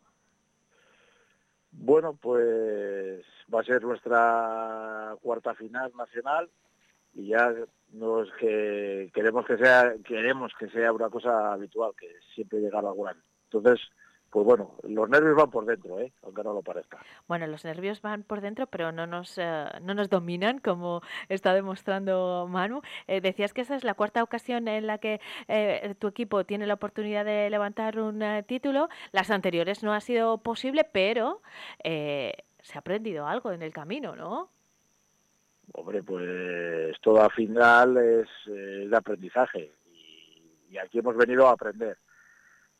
[1.70, 6.48] Bueno, pues va a ser nuestra cuarta final nacional
[7.12, 7.52] y ya
[7.92, 12.86] no es que queremos que sea queremos que sea una cosa habitual, que siempre llegar
[12.86, 13.14] a alguna.
[13.50, 13.86] Entonces,
[14.34, 16.12] pues bueno, los nervios van por dentro, ¿eh?
[16.24, 16.98] aunque no lo parezca.
[17.28, 21.54] Bueno, los nervios van por dentro, pero no nos, eh, no nos dominan, como está
[21.54, 22.82] demostrando Manu.
[23.06, 26.66] Eh, decías que esa es la cuarta ocasión en la que eh, tu equipo tiene
[26.66, 28.88] la oportunidad de levantar un título.
[29.12, 31.40] Las anteriores no ha sido posible, pero
[31.84, 34.50] eh, se ha aprendido algo en el camino, ¿no?
[35.74, 41.96] Hombre, pues toda final es de aprendizaje y, y aquí hemos venido a aprender.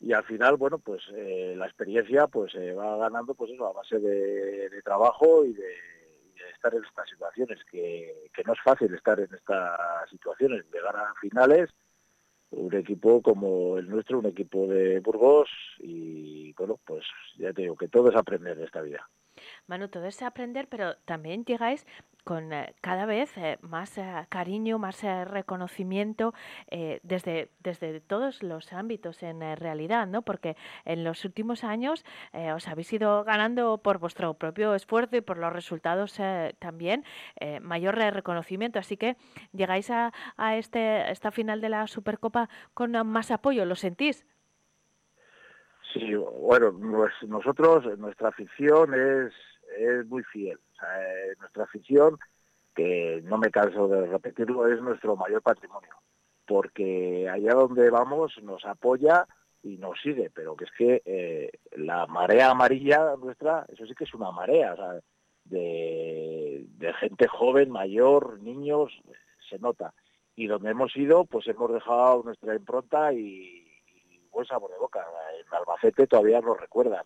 [0.00, 3.72] Y al final, bueno, pues eh, la experiencia pues se va ganando pues eso a
[3.72, 8.60] base de, de trabajo y de, de estar en estas situaciones, que, que no es
[8.62, 11.70] fácil estar en estas situaciones, llegar a finales,
[12.50, 17.04] un equipo como el nuestro, un equipo de Burgos y bueno, pues
[17.36, 19.08] ya te digo que todo es aprender en esta vida.
[19.66, 21.86] Manu, todo es aprender, pero también llegáis
[22.24, 26.32] con eh, cada vez eh, más eh, cariño, más reconocimiento
[27.02, 30.22] desde, desde todos los ámbitos en realidad, ¿no?
[30.22, 32.04] Porque en los últimos años
[32.54, 36.18] os habéis ido ganando por vuestro propio esfuerzo y por los resultados
[36.58, 37.04] también
[37.60, 38.78] mayor reconocimiento.
[38.78, 39.16] Así que
[39.52, 44.24] llegáis a, a este, esta final de la Supercopa con más apoyo, ¿lo sentís?
[45.92, 49.32] Sí, bueno, nos- nosotros, nuestra afición es,
[49.78, 50.58] es muy fiel.
[50.82, 52.18] Eh, nuestra afición,
[52.74, 55.94] que no me canso de repetirlo, es nuestro mayor patrimonio.
[56.46, 59.26] Porque allá donde vamos nos apoya
[59.62, 64.04] y nos sigue, pero que es que eh, la marea amarilla nuestra, eso sí que
[64.04, 64.74] es una marea,
[65.44, 66.66] de,
[67.00, 68.92] gente joven, mayor, niños,
[69.48, 69.94] se nota.
[70.36, 73.63] Y donde hemos ido, pues hemos dejado nuestra impronta y
[74.34, 75.06] buen sabor de boca.
[75.38, 77.04] En Albacete todavía nos recuerdan.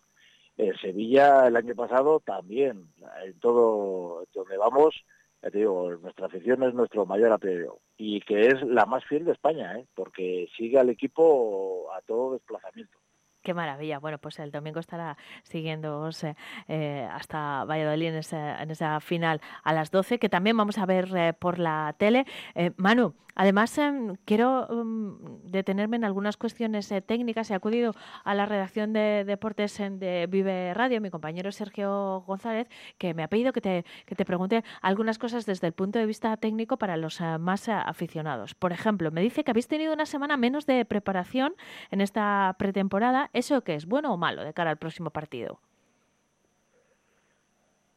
[0.57, 2.91] En Sevilla el año pasado también.
[3.23, 4.95] En todo donde vamos,
[5.39, 9.31] te digo, nuestra afición es nuestro mayor apoyo y que es la más fiel de
[9.31, 9.85] España, ¿eh?
[9.95, 12.97] porque sigue al equipo a todo desplazamiento.
[13.41, 13.99] Qué maravilla.
[13.99, 16.25] Bueno, pues el domingo estará siguiéndoos
[16.67, 21.31] eh, hasta Valladolid en esa, final a las 12, que también vamos a ver eh,
[21.31, 22.25] por la tele.
[22.53, 27.49] Eh, Manu, además em, quiero em, detenerme en algunas cuestiones técnicas.
[27.49, 27.93] He acudido
[28.25, 33.29] a la redacción de deportes de Vive Radio, mi compañero Sergio González, que me ha
[33.29, 36.97] pedido que te, que te pregunte algunas cosas desde el punto de vista técnico para
[36.97, 38.53] los más aficionados.
[38.53, 41.53] Por ejemplo, me dice que habéis tenido una semana menos de preparación
[41.89, 43.28] en esta pretemporada.
[43.33, 43.85] ¿Eso qué es?
[43.85, 45.59] ¿Bueno o malo de cara al próximo partido?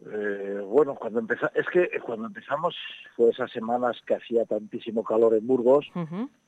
[0.04, 2.74] Eh, bueno, cuando empeza- es que cuando empezamos
[3.16, 5.86] fue esas semanas que hacía tantísimo calor en Burgos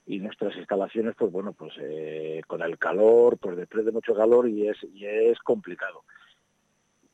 [0.06, 4.48] y nuestras instalaciones, pues bueno, pues eh, con el calor, pues después de mucho calor
[4.48, 6.02] y es, y es complicado.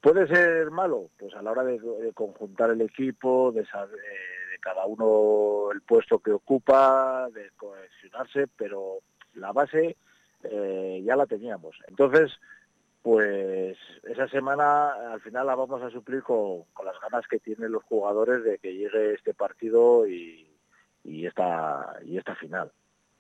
[0.01, 1.11] ¿Puede ser malo?
[1.19, 5.83] Pues a la hora de, de conjuntar el equipo, de saber de cada uno el
[5.83, 9.01] puesto que ocupa, de cohesionarse, pero
[9.35, 9.99] la base
[10.45, 11.77] eh, ya la teníamos.
[11.89, 12.33] Entonces,
[13.03, 17.73] pues esa semana al final la vamos a suplir con, con las ganas que tienen
[17.73, 20.47] los jugadores de que llegue este partido y,
[21.05, 22.71] y esta y esta final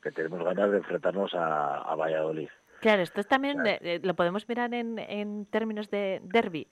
[0.02, 2.48] que tenemos ganas de enfrentarnos a, a Valladolid
[2.80, 6.68] Claro, esto es también eh, lo podemos mirar en, en términos de derby.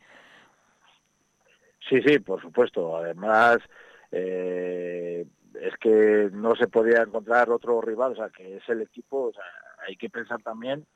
[1.89, 3.59] sí sí por supuesto además
[4.13, 5.27] eh,
[5.61, 9.33] es que no se podía encontrar otro rival o sea que es el equipo o
[9.33, 9.45] sea,
[9.87, 10.87] hay que pensar también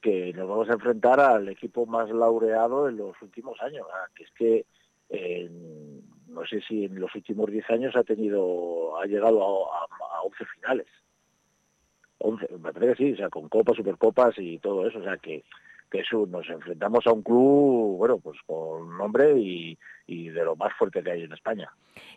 [0.00, 4.30] que nos vamos a enfrentar al equipo más laureado en los últimos años, que es
[4.32, 4.66] que
[6.28, 10.22] no sé si en los últimos 10 años ha tenido, ha llegado a, a, a
[10.22, 10.86] 11 finales.
[12.18, 15.16] 11, me parece que sí, o sea, con copas, supercopas y todo eso, o sea,
[15.16, 15.42] que,
[15.90, 20.56] que eso, nos enfrentamos a un club, bueno, pues con nombre y, y de lo
[20.56, 21.70] más fuerte que hay en España.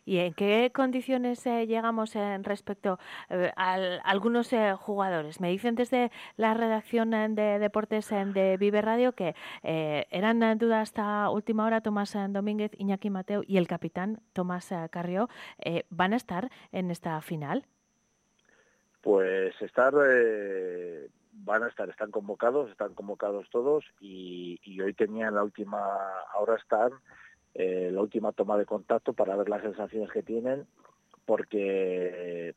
[0.06, 5.42] ¿Y en qué condiciones eh, llegamos en respecto eh, a algunos eh, jugadores?
[5.42, 10.44] Me dicen desde la redacción eh, de deportes eh, de Vive Radio que eh, eran
[10.44, 14.88] en duda hasta última hora Tomás eh, Domínguez, Iñaki Mateo y el capitán Tomás eh,
[14.92, 15.30] Carrió.
[15.60, 17.66] Eh, ¿Van a estar en esta final?
[19.02, 25.44] Pues estar, eh, van a estar, están convocados, están convocados todos y, hoy tenían la
[25.44, 25.80] última,
[26.34, 26.92] ahora están
[27.54, 30.66] eh, la última toma de contacto para ver las sensaciones que tienen,
[31.26, 32.56] porque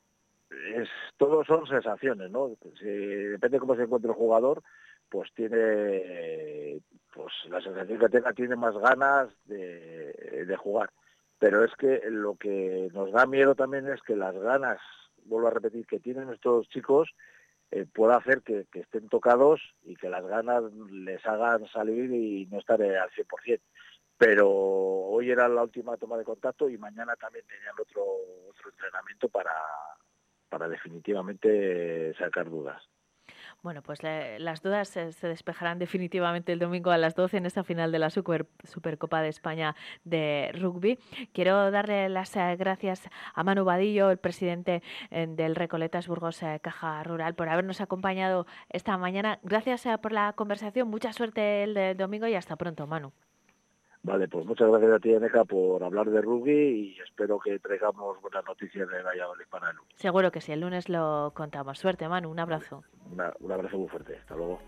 [0.75, 2.49] es, todos son sensaciones, ¿no?
[2.81, 4.62] Depende de cómo se encuentre el jugador,
[5.09, 6.81] pues tiene,
[7.15, 10.91] pues la sensación que tenga tiene más ganas de, de jugar.
[11.39, 14.79] Pero es que lo que nos da miedo también es que las ganas,
[15.25, 17.11] vuelvo a repetir, que tienen estos chicos
[17.70, 22.59] eh, pueda hacer que, estén tocados y que las ganas les hagan salir y no
[22.59, 23.61] estar eh, al 100%.
[24.18, 28.02] Pero hoy era la última toma de contacto y mañana también tenían otro,
[28.48, 29.52] otro entrenamiento para,
[30.48, 32.83] para definitivamente sacar dudas.
[33.66, 37.64] Bueno, pues le- las dudas se despejarán definitivamente el domingo a las 12 en esta
[37.64, 39.74] final de la Super- Supercopa de España
[40.05, 41.00] de rugby.
[41.33, 46.61] Quiero darle las eh, gracias a Manu Vadillo, el presidente eh, del Recoletas Burgos eh,
[46.62, 49.40] Caja Rural, por habernos acompañado esta mañana.
[49.42, 53.11] Gracias por la conversación, mucha suerte el domingo y hasta pronto, Manu.
[54.07, 56.53] Vale, pues muchas gracias a ti, Eneca, por hablar de rugby
[56.97, 59.92] y espero que traigamos buenas noticias de Valladolid para el lunes.
[59.97, 61.77] Seguro que sí, el lunes lo contamos.
[61.81, 62.85] Suerte, Manu, un abrazo.
[63.12, 64.16] Una- un abrazo muy fuerte.
[64.16, 64.61] Hasta luego.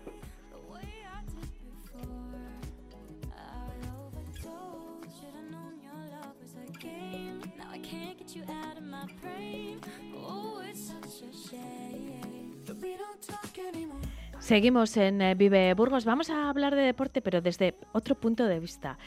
[12.81, 14.18] We don't talk anymore.
[14.39, 16.05] Seguimos en eh, Vive Burgos.
[16.05, 18.97] Vamos a hablar de deporte, pero desde otro punto de vista.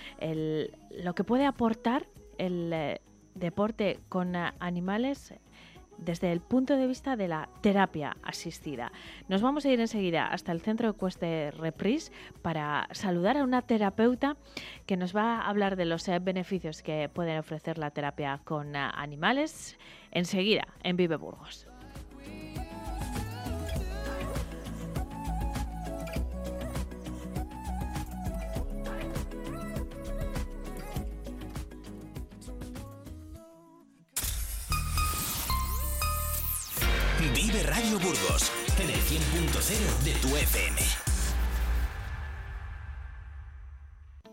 [0.90, 2.06] Lo que puede aportar
[2.38, 3.00] el eh,
[3.34, 5.34] deporte con eh, animales
[5.96, 8.92] desde el punto de vista de la terapia asistida.
[9.28, 13.62] Nos vamos a ir enseguida hasta el centro de Cueste Reprise para saludar a una
[13.62, 14.36] terapeuta
[14.84, 19.78] que nos va a hablar de los beneficios que pueden ofrecer la terapia con animales.
[20.10, 21.71] Enseguida en Vive Burgos.
[37.98, 40.80] Burgos en el 100.0 de tu FM.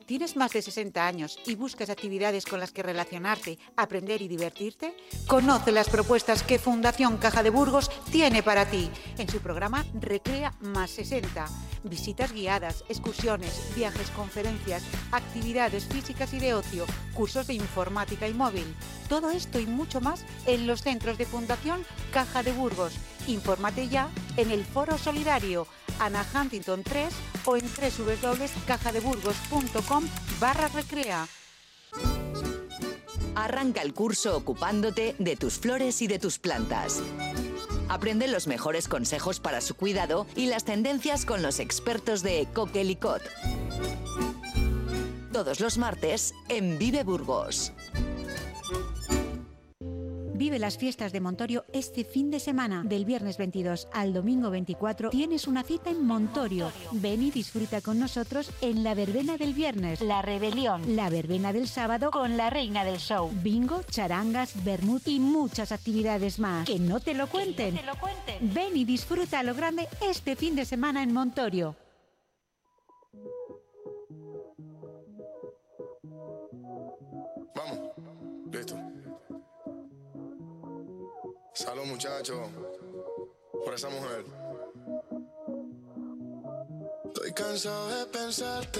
[0.10, 4.98] ¿Tienes más de 60 años y buscas actividades con las que relacionarte, aprender y divertirte?
[5.28, 10.56] Conoce las propuestas que Fundación Caja de Burgos tiene para ti en su programa Recrea
[10.62, 11.45] más 60.
[11.84, 18.76] Visitas guiadas, excursiones, viajes, conferencias, actividades físicas y de ocio, cursos de informática y móvil.
[19.10, 22.93] Todo esto y mucho más en los centros de Fundación Caja de Burgos.
[23.30, 25.68] Infórmate ya en el Foro Solidario
[26.00, 27.13] Ana Huntington 3
[27.46, 30.04] o en www.cajadeburgos.com
[30.39, 31.28] barra recrea.
[33.36, 37.02] Arranca el curso ocupándote de tus flores y de tus plantas.
[37.88, 43.21] Aprende los mejores consejos para su cuidado y las tendencias con los expertos de Coquelicot.
[45.32, 47.71] Todos los martes en Vive Burgos.
[50.40, 52.83] Vive las fiestas de Montorio este fin de semana.
[52.85, 56.71] Del viernes 22 al domingo 24 tienes una cita en Montorio.
[56.94, 60.00] Ven y disfruta con nosotros en la verbena del viernes.
[60.00, 60.96] La rebelión.
[60.96, 63.29] La verbena del sábado con la reina del show.
[63.44, 66.65] Bingo, charangas, vermut y muchas actividades más.
[66.65, 67.77] Que no te lo cuenten.
[68.40, 71.75] Ven y disfruta a lo grande este fin de semana en Montorio.
[77.56, 77.79] Vamos,
[81.60, 82.40] Salud, muchachos,
[83.66, 84.24] por esa mujer.
[87.36, 88.80] cansado de pensarte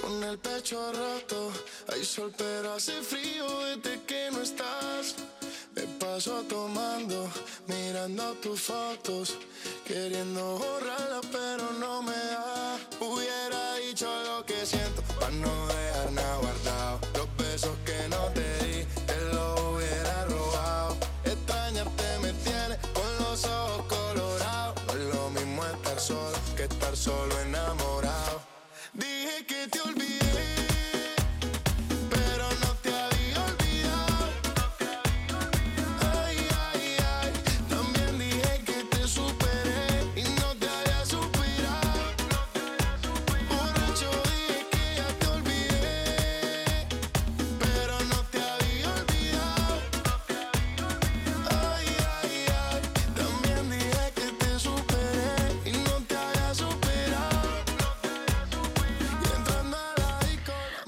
[0.00, 1.50] con el pecho roto.
[1.88, 5.16] Hay sol, pero hace frío desde que no estás.
[5.74, 7.28] Me paso tomando,
[7.66, 9.36] mirando tus fotos,
[9.84, 12.78] queriendo borrarlas, pero no me da.
[13.00, 17.11] Hubiera dicho lo que siento, para no dejar nada guardado.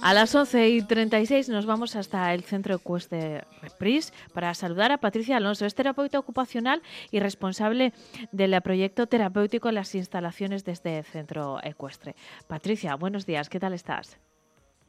[0.05, 4.99] A las 11 y 36 nos vamos hasta el Centro Ecuestre Reprise para saludar a
[4.99, 5.65] Patricia Alonso.
[5.65, 7.95] Es terapeuta ocupacional y responsable
[8.31, 12.17] del proyecto terapéutico en las instalaciones de este centro ecuestre.
[12.47, 14.19] Patricia, buenos días, ¿qué tal estás?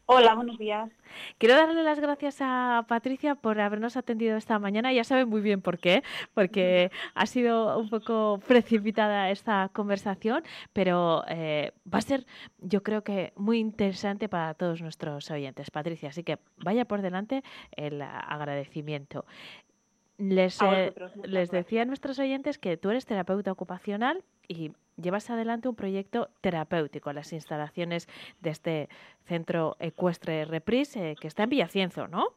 [0.07, 0.91] Hola, buenos días.
[1.39, 4.93] Quiero darle las gracias a Patricia por habernos atendido esta mañana.
[4.93, 6.03] Ya saben muy bien por qué,
[6.35, 10.43] porque ha sido un poco precipitada esta conversación,
[10.73, 12.27] pero eh, va a ser,
[12.59, 16.09] yo creo que muy interesante para todos nuestros oyentes, Patricia.
[16.09, 19.25] Así que vaya por delante el agradecimiento.
[20.17, 20.93] Eh,
[21.23, 26.29] les decía a nuestros oyentes que tú eres terapeuta ocupacional y llevas adelante un proyecto
[26.41, 28.07] terapéutico en las instalaciones
[28.41, 28.89] de este
[29.25, 32.27] centro ecuestre Reprise eh, que está en Villacienzo, ¿no?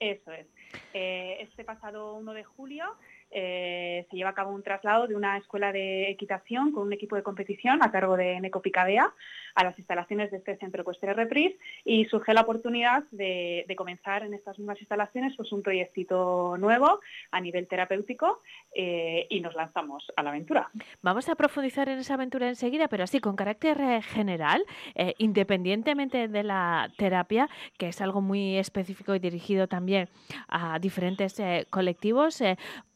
[0.00, 0.46] Eso es.
[0.94, 2.84] Eh, este pasado 1 de julio
[3.30, 7.14] eh, se lleva a cabo un traslado de una escuela de equitación con un equipo
[7.14, 9.12] de competición a cargo de Neco Picabea
[9.54, 14.34] a las instalaciones de este centro ecuestre Reprise y surge la oportunidad de, comenzar en
[14.34, 17.00] estas mismas instalaciones pues, un proyectito nuevo
[17.30, 18.40] a nivel terapéutico
[18.74, 20.70] eh, y nos lanzamos a la aventura.
[21.02, 24.64] Vamos a profundizar en esa aventura enseguida, pero así con carácter eh, general,
[25.18, 27.48] independientemente de la terapia,
[27.78, 30.08] que es algo muy específico y dirigido también
[30.48, 32.42] a diferentes colectivos,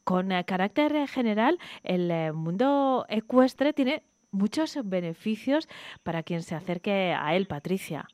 [0.04, 5.68] con eh, carácter general, el eh, mundo ecuestre tiene muchos beneficios
[6.02, 8.06] para quien se acerque a él, Patricia.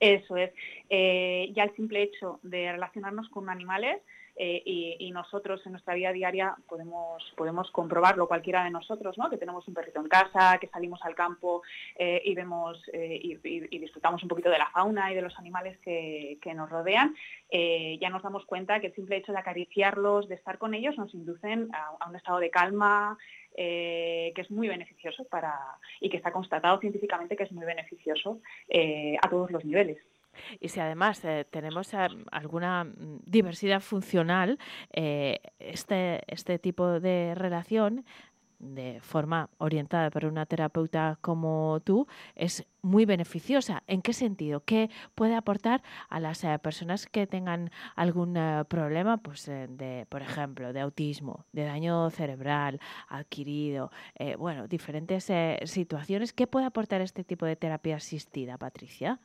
[0.00, 0.52] Eso es.
[0.90, 4.00] Eh, ya el simple hecho de relacionarnos con animales
[4.40, 9.28] eh, y, nosotros en nuestra vida diaria podemos, podemos comprobarlo, cualquiera de nosotros, ¿no?
[9.28, 11.62] que tenemos un perrito en casa, que salimos al campo
[11.96, 15.76] eh, y vemos eh, y, disfrutamos un poquito de la fauna y de los animales
[15.78, 17.14] que, nos rodean,
[17.50, 21.12] ya nos damos cuenta que el simple hecho de acariciarlos, de estar con ellos, nos
[21.14, 23.18] inducen a, un estado de calma,
[23.54, 25.54] que es muy beneficioso para
[26.00, 28.40] y que está constatado científicamente que es muy beneficioso
[29.22, 29.98] a todos los niveles.
[30.60, 34.58] Y si además eh, tenemos eh, alguna mm, diversidad funcional,
[34.92, 38.04] eh, este, este tipo de relación
[38.58, 43.84] de forma orientada por una terapeuta como tú es muy beneficiosa.
[43.86, 44.64] ¿En qué sentido?
[44.64, 50.22] ¿Qué puede aportar a las eh, personas que tengan algún eh, problema, pues, de, por
[50.22, 53.92] ejemplo, de autismo, de daño cerebral adquirido,
[54.38, 55.30] bueno, diferentes
[55.64, 56.32] situaciones?
[56.32, 59.20] ¿Qué puede aportar este tipo de terapia asistida, Patricia?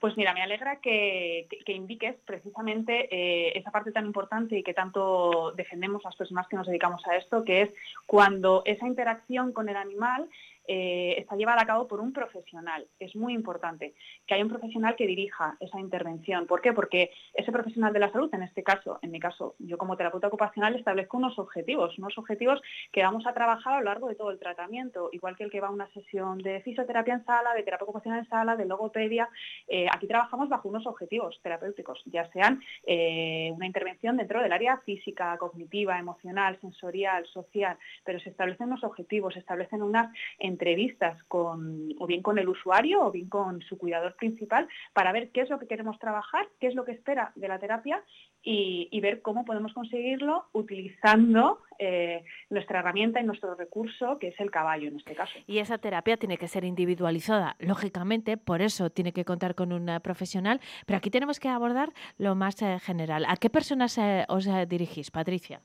[0.00, 4.62] Pues mira, me alegra que, que- que indiques precisamente eh, esa parte tan importante y
[4.62, 7.70] que tanto defendemos las personas que nos dedicamos a esto, que es
[8.06, 10.28] cuando esa interacción con el animal
[10.68, 12.86] eh, está llevada a cabo por un profesional.
[13.00, 13.94] Es muy importante
[14.26, 16.46] que haya un profesional que dirija esa intervención.
[16.46, 16.74] ¿Por qué?
[16.74, 20.28] Porque ese profesional de la salud, en este caso, en mi caso, yo como terapeuta
[20.28, 22.60] ocupacional establezco unos objetivos, unos objetivos
[22.92, 25.60] que vamos a trabajar a lo largo de todo el tratamiento, igual que el que
[25.60, 29.28] va a una sesión de fisioterapia en sala, de terapia ocupacional en sala, de logopedia.
[29.66, 34.76] Eh, aquí trabajamos bajo unos objetivos terapéuticos, ya sean eh, una intervención dentro del área
[34.78, 40.14] física, cognitiva, emocional, sensorial, social, pero se establecen unos objetivos, se establecen unas
[40.58, 45.30] entrevistas con, o bien con el usuario o bien con su cuidador principal para ver
[45.30, 48.02] qué es lo que queremos trabajar, qué es lo que espera de la terapia
[48.42, 54.50] y, ver cómo podemos conseguirlo utilizando eh, nuestra herramienta y nuestro recurso, que es el
[54.50, 55.32] caballo en este caso.
[55.46, 59.88] Y esa terapia tiene que ser individualizada, lógicamente, por eso tiene que contar con un
[59.88, 63.24] eh, profesional, pero aquí tenemos que abordar lo más eh, general.
[63.28, 65.60] ¿A qué personas eh, os eh, dirigís, Patricia?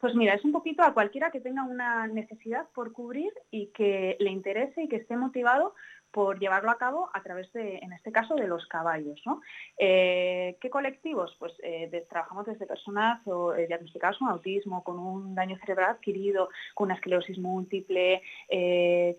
[0.00, 4.16] Pues mira, es un poquito a cualquiera que tenga una necesidad por cubrir y que
[4.18, 5.74] le interese y que esté motivado
[6.10, 9.20] por llevarlo a cabo a través de, en este caso, de los caballos.
[9.26, 9.42] ¿no?
[9.78, 11.36] Eh, ¿Qué colectivos?
[11.38, 16.86] Pues eh, trabajamos desde personas eh, diagnosticadas con autismo, con un daño cerebral adquirido, con
[16.86, 18.22] una esclerosis múltiple,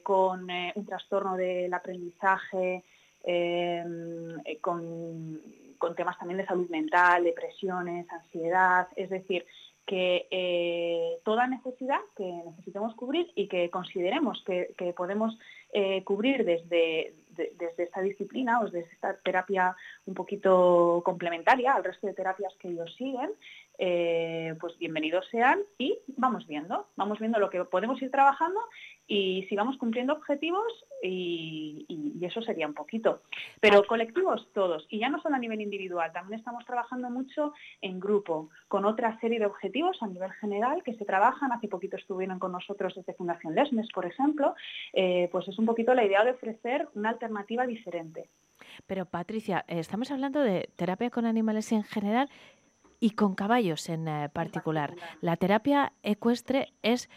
[0.02, 2.84] con un trastorno del aprendizaje,
[4.62, 5.42] con,
[5.78, 9.46] con temas también de salud mental, depresiones, ansiedad, es decir,
[9.86, 15.38] que eh, toda necesidad que necesitemos cubrir y que consideremos que, podemos
[15.74, 19.76] eh, cubrir desde, desde esta disciplina o desde esta terapia
[20.06, 23.32] un poquito complementaria al resto de terapias que ellos siguen,
[23.78, 28.60] eh, pues bienvenidos sean y vamos viendo, vamos viendo lo que podemos ir trabajando
[29.12, 30.72] y sigamos cumpliendo objetivos
[31.04, 31.86] y,
[32.22, 33.24] eso sería un poquito.
[33.60, 37.52] Pero colectivos todos, y ya no solo a nivel individual, también estamos trabajando mucho
[37.82, 41.52] en grupo, con otra serie de objetivos a nivel general que se trabajan.
[41.52, 44.54] Hace poquito estuvieron con nosotros desde Fundación Lesmes, por ejemplo,
[44.94, 48.30] eh, pues es un poquito la idea de ofrecer una alternativa diferente.
[48.88, 52.30] Pero Patricia, estamos hablando de terapia con animales en general
[53.02, 54.94] y con caballos en eh, particular.
[55.20, 57.10] La terapia ecuestre es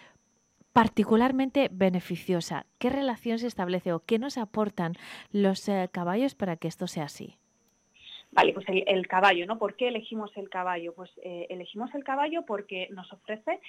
[0.74, 2.66] particularmente beneficiosa.
[2.78, 4.94] ¿Qué relación se establece o qué nos aportan
[5.32, 7.38] los eh, caballos para que esto sea así?
[8.32, 9.56] Vale, pues el, caballo, ¿no?
[9.56, 10.92] ¿Por qué elegimos el caballo?
[10.92, 13.60] Pues eh, elegimos el caballo porque nos ofrece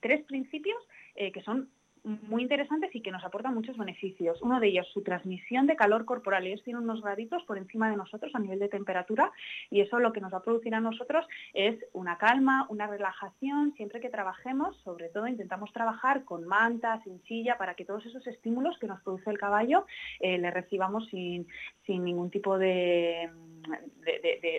[0.00, 0.82] tres principios
[1.14, 1.70] que son
[2.04, 4.40] muy interesantes y que nos aportan muchos beneficios.
[4.42, 6.46] Uno de ellos, su transmisión de calor corporal.
[6.46, 9.32] Ellos tienen unos graditos por encima de nosotros a nivel de temperatura
[9.70, 13.74] y eso lo que nos va a producir a nosotros es una calma, una relajación.
[13.76, 18.26] Siempre que trabajemos, sobre todo intentamos trabajar con mantas, sin silla, para que todos esos
[18.26, 19.86] estímulos que nos produce el caballo
[20.20, 21.46] eh, le recibamos sin,
[21.86, 23.28] ningún tipo de,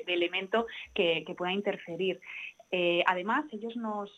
[0.08, 2.20] elemento que pueda interferir.
[2.72, 4.10] Eh, además, ellos nos,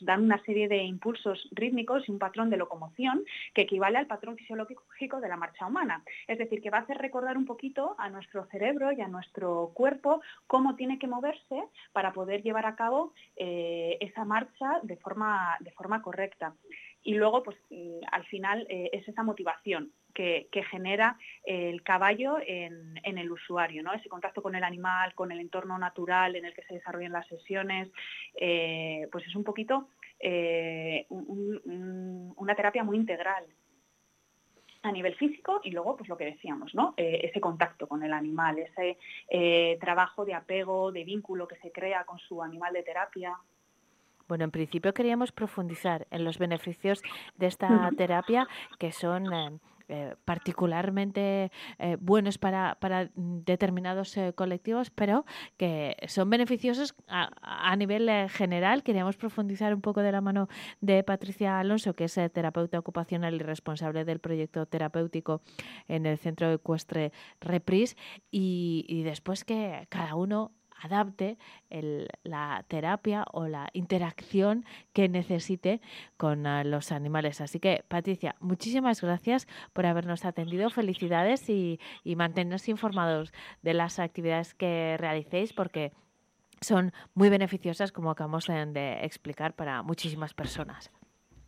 [0.00, 3.24] dan una serie de impulsos rítmicos y un patrón de locomoción
[3.54, 6.02] que equivale al patrón fisiológico de la marcha humana.
[6.28, 9.72] Es decir, que va a hacer recordar un poquito a nuestro cerebro y a nuestro
[9.74, 15.56] cuerpo cómo tiene que moverse para poder llevar a cabo eh, esa marcha de forma,
[15.60, 16.54] de forma correcta.
[17.06, 22.98] Y luego, pues mm, al final eh, es esa motivación que, genera el caballo en,
[23.04, 23.92] el usuario, ¿no?
[23.92, 27.28] Ese contacto con el animal, con el entorno natural en el que se desarrollan las
[27.28, 27.90] sesiones,
[28.34, 29.88] eh, pues es un poquito
[30.18, 33.44] eh, una terapia muy integral
[34.82, 36.94] a nivel físico y luego pues lo que decíamos, ¿no?
[36.96, 38.96] ese contacto con el animal, ese
[39.78, 43.36] trabajo de apego, de vínculo que se crea con su animal de terapia.
[44.28, 47.00] Bueno, en principio queríamos profundizar en los beneficios
[47.36, 48.48] de esta terapia
[48.78, 49.58] que son eh,
[49.88, 52.76] eh, particularmente eh, buenos para,
[53.14, 55.24] determinados colectivos, pero
[55.56, 58.82] que son beneficiosos a, nivel general.
[58.82, 60.48] Queríamos profundizar un poco de la mano
[60.80, 65.40] de Patricia Alonso, que es terapeuta ocupacional y responsable del proyecto terapéutico
[65.86, 67.96] en el Centro Ecuestre Repris,
[68.30, 70.50] y después que cada uno
[70.80, 71.38] adapte
[72.22, 75.80] la terapia o la interacción que necesite
[76.16, 77.40] con ah, los animales.
[77.40, 80.70] Así que, Patricia, muchísimas gracias por habernos atendido.
[80.70, 85.92] Felicidades y, y mantenernos informados de las actividades que realicéis porque
[86.60, 90.90] son muy beneficiosas, como acabamos de explicar, para muchísimas personas.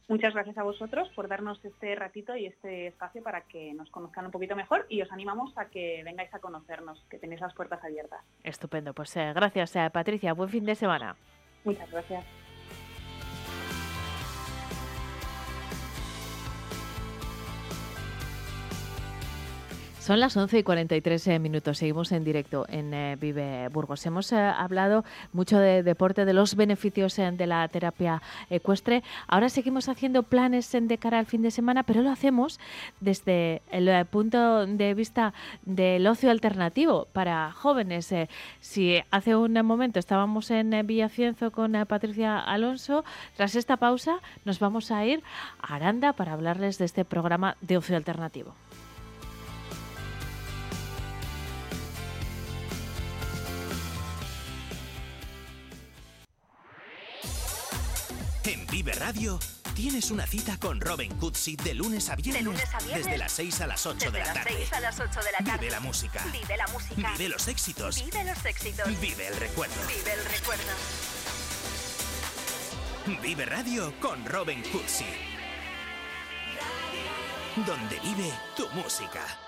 [0.08, 4.24] Muchas gracias a vosotros por darnos este ratito y este espacio para que nos conozcan
[4.24, 7.84] un poquito mejor y os animamos a que vengáis a conocernos, que tenéis las puertas
[7.84, 8.24] abiertas.
[8.42, 11.14] Estupendo, pues eh, gracias eh, Patricia, buen fin de semana.
[11.64, 12.24] Muchas gracias.
[20.08, 21.76] Son las 11 y 43 eh, minutos.
[21.76, 24.06] Seguimos en directo en eh, Vive Burgos.
[24.06, 25.04] Hemos eh, hablado
[25.34, 29.02] mucho de deporte, de los beneficios de la terapia ecuestre.
[29.26, 32.58] Ahora seguimos haciendo planes de cara al fin de semana, pero lo hacemos
[33.00, 35.34] desde el punto de vista
[35.66, 38.14] del ocio alternativo para jóvenes.
[38.60, 43.04] si hace un momento estábamos en Villacienzo con Patricia Alonso,
[43.36, 45.22] tras esta pausa nos vamos a ir
[45.60, 48.54] a Aranda para hablarles de este programa de ocio alternativo.
[58.88, 59.38] En Vive Radio
[59.74, 62.58] tienes una cita con Robin Cutsi de lunes a viernes,
[62.94, 64.66] desde las 6 a las 8 de la tarde.
[65.60, 66.24] Vive la música.
[66.32, 67.12] Vive la música.
[67.12, 68.02] Vive los éxitos.
[68.02, 68.88] Vive los éxitos.
[68.98, 69.74] Vive el recuerdo.
[69.88, 70.72] Vive el recuerdo.
[73.20, 75.04] Vive Radio con Robin Cutsi.
[77.66, 79.47] Donde vive tu música.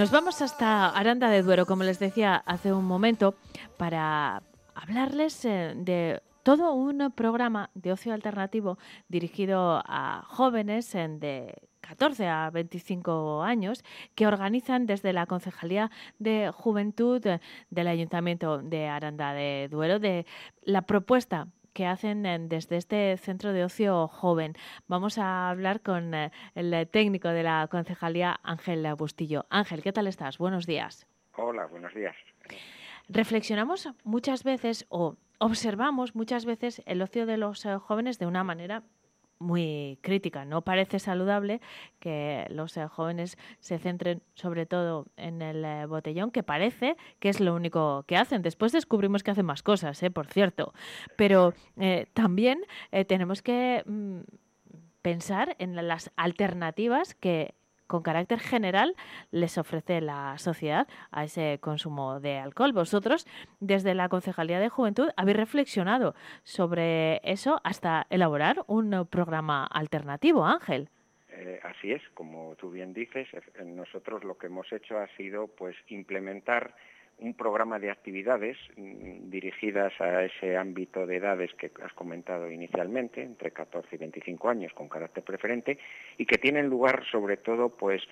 [0.00, 3.34] Nos vamos hasta Aranda de Duero, como les decía hace un momento,
[3.76, 4.42] para
[4.74, 8.78] hablarles eh, de todo un programa de ocio alternativo
[9.08, 13.84] dirigido a jóvenes eh, de 14 a 25 años
[14.14, 20.24] que organizan desde la Concejalía de Juventud eh, del Ayuntamiento de Aranda de Duero de
[20.62, 24.54] la propuesta que hacen eh, desde este centro de ocio joven.
[24.88, 29.46] Vamos a hablar con eh, el técnico de la concejalía, Ángel Bustillo.
[29.50, 30.38] Ángel, ¿qué tal estás?
[30.38, 31.06] Buenos días.
[31.36, 32.16] Hola, buenos días.
[33.08, 38.44] Reflexionamos muchas veces o observamos muchas veces el ocio de los eh, jóvenes de una
[38.44, 38.82] manera
[39.40, 40.44] muy crítica.
[40.44, 41.60] No parece saludable
[41.98, 47.30] que los eh, jóvenes se centren sobre todo en el eh, botellón, que parece que
[47.30, 48.42] es lo único que hacen.
[48.42, 50.10] Después descubrimos que hacen más cosas, ¿eh?
[50.10, 50.72] por cierto.
[51.16, 51.54] Pero
[52.12, 52.60] también
[53.06, 54.20] tenemos que mm,
[55.02, 57.54] pensar en las alternativas que
[57.90, 58.94] con carácter general
[59.32, 62.72] les ofrece la sociedad a ese consumo de alcohol.
[62.72, 63.26] Vosotros,
[63.58, 66.14] desde la Concejalía de Juventud, habéis reflexionado
[66.44, 70.88] sobre eso hasta elaborar un programa alternativo, Ángel.
[71.30, 75.48] Eh, así es, como tú bien dices, eh, nosotros lo que hemos hecho ha sido
[75.48, 76.76] pues implementar
[77.20, 83.22] un programa de actividades mm, dirigidas a ese ámbito de edades que has comentado inicialmente,
[83.22, 85.78] entre 14 y 25 años, con carácter preferente,
[86.18, 88.02] y que tienen lugar sobre todo pues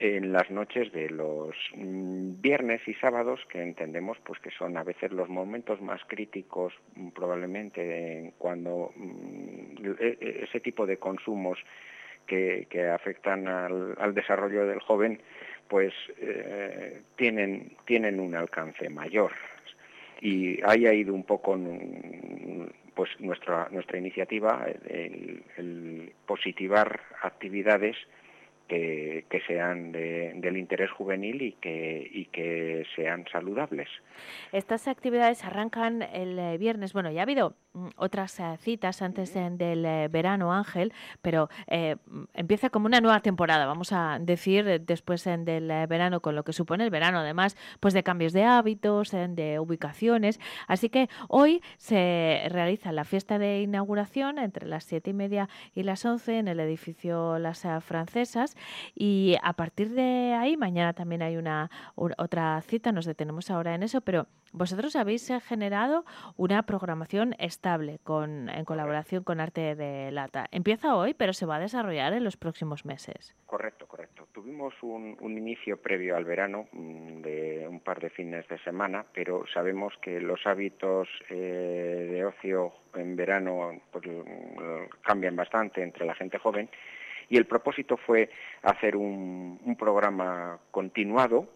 [0.00, 4.84] en las noches de los mm, viernes y sábados que entendemos pues que son a
[4.84, 11.58] veces los momentos más críticos mm, probablemente cuando e, e, ese tipo de consumos
[12.28, 15.20] que, afectan al, desarrollo del joven
[15.68, 19.32] pues eh, tienen, tienen un alcance mayor.
[20.20, 21.56] Y ahí ha ido un poco
[22.94, 27.96] pues nuestra, nuestra iniciativa, el, el positivar actividades
[28.68, 33.88] que, que sean de, del interés juvenil y que, y que sean saludables.
[34.52, 36.92] Estas actividades arrancan el eh, viernes.
[36.92, 40.92] Bueno, ya ha habido mm, otras eh, citas antes del eh, verano, Ángel,
[41.22, 41.96] pero eh,
[42.34, 46.84] empieza como una nueva temporada, vamos a decir, después del verano, con lo que supone
[46.84, 50.40] el verano, además, pues de cambios de hábitos, de ubicaciones.
[50.66, 55.82] Así que hoy se realiza la fiesta de inauguración entre las siete y media y
[55.82, 58.56] las once en el edificio Las Francesas
[58.94, 63.82] y a partir de ahí, mañana también hay una, otra cita, nos detenemos ahora en
[63.82, 66.04] eso, pero vosotros habéis generado
[66.36, 70.46] una programación estable con, en colaboración con Arte de Lata.
[70.50, 73.34] Empieza hoy, pero se va a desarrollar en los próximos meses.
[73.46, 74.26] Correcto, correcto.
[74.32, 79.04] Tuvimos un, un inicio previo al verano mm, de un par de fines de semana,
[79.12, 84.06] pero sabemos que los hábitos eh, de ocio en verano pues,
[85.02, 86.70] cambian bastante entre la gente joven
[87.28, 88.30] y el propósito fue
[88.62, 91.48] hacer un, programa continuado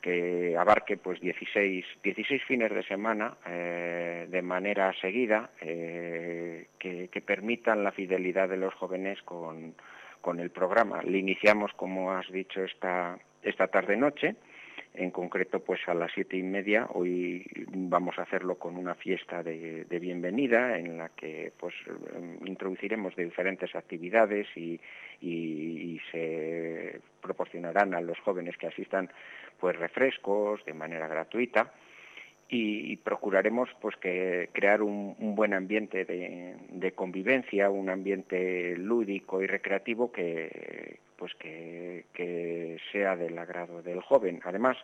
[0.00, 7.20] que abarque pues 16, 16 fines de semana eh, de manera seguida eh, que, que,
[7.20, 9.74] permitan la fidelidad de los jóvenes con,
[10.22, 11.02] con, el programa.
[11.02, 14.36] Le iniciamos, como has dicho, esta, esta tarde-noche,
[14.94, 16.86] en concreto pues a las siete y media.
[16.94, 21.74] Hoy vamos a hacerlo con una fiesta de, bienvenida en la que pues
[22.44, 24.80] introduciremos de diferentes actividades y,
[25.20, 29.10] y, y se proporcionarán a los jóvenes que asistan
[29.58, 31.72] pues refrescos de manera gratuita
[32.50, 39.40] y, y procuraremos pues que crear un, buen ambiente de, de convivencia, un ambiente lúdico
[39.42, 44.40] y recreativo que pues que, que sea del agrado del joven.
[44.42, 44.78] Además,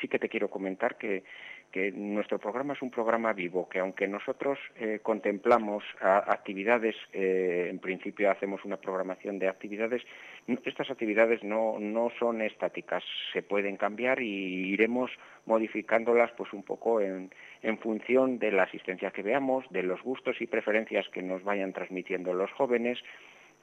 [0.00, 1.24] sí que te quiero comentar que,
[1.72, 7.78] que nuestro programa es un programa vivo, que aunque nosotros eh, contemplamos actividades, eh, en
[7.78, 10.02] principio hacemos una programación de actividades,
[10.46, 13.02] estas actividades no, no son estáticas,
[13.32, 15.10] se pueden cambiar y iremos
[15.46, 17.30] modificándolas pues un poco en,
[17.62, 21.72] en función de la asistencia que veamos, de los gustos y preferencias que nos vayan
[21.72, 22.98] transmitiendo los jóvenes,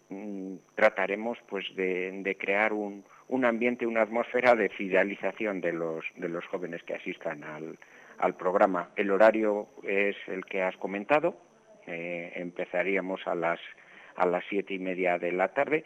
[0.10, 6.04] mm, trataremos pues de, de crear un, un ambiente, una atmósfera de fidelización de los,
[6.16, 7.78] de los jóvenes que asistan al,
[8.20, 8.90] al programa.
[8.96, 11.38] El horario es el que has comentado,
[11.88, 13.60] eh, empezaríamos a las,
[14.16, 15.86] a las siete y media de la tarde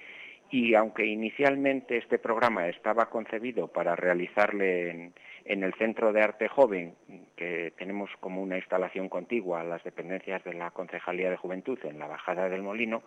[0.54, 5.12] y aunque inicialmente este programa estaba concebido para realizarle
[5.46, 6.94] en, el Centro de Arte Joven,
[7.36, 11.98] que tenemos como una instalación contigua a las dependencias de la Concejalía de Juventud en
[11.98, 13.02] la Bajada del Molino,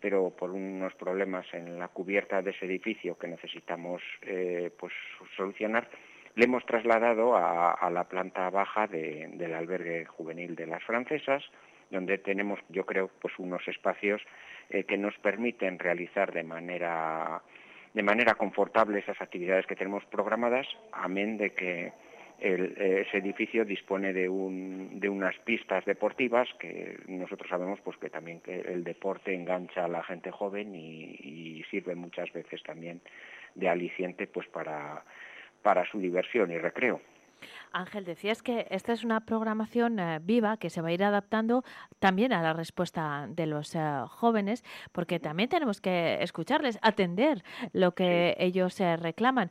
[0.00, 4.92] pero por unos problemas en la cubierta de ese edificio que necesitamos eh, pues
[5.34, 5.88] solucionar,
[6.34, 11.42] le hemos trasladado a, la planta baja de- del albergue juvenil de las francesas,
[11.90, 14.22] donde tenemos, yo creo, pues unos espacios
[14.70, 17.42] eh, que nos permiten realizar de manera
[17.94, 21.92] de manera confortable esas actividades que tenemos programadas, amén de que
[22.40, 28.08] eh, ese edificio dispone de, un, de unas pistas deportivas que nosotros sabemos pues que
[28.08, 33.02] también que el deporte engancha a la gente joven y, y sirve muchas veces también
[33.54, 35.04] de aliciente pues para,
[35.62, 37.00] para su diversión y recreo.
[37.72, 41.64] Ángel, decías que esta es una programación eh, viva que se va a ir adaptando
[41.98, 47.42] también a la respuesta de los eh, jóvenes, porque también tenemos que escucharles, atender
[47.72, 49.50] lo que ellos eh, reclaman.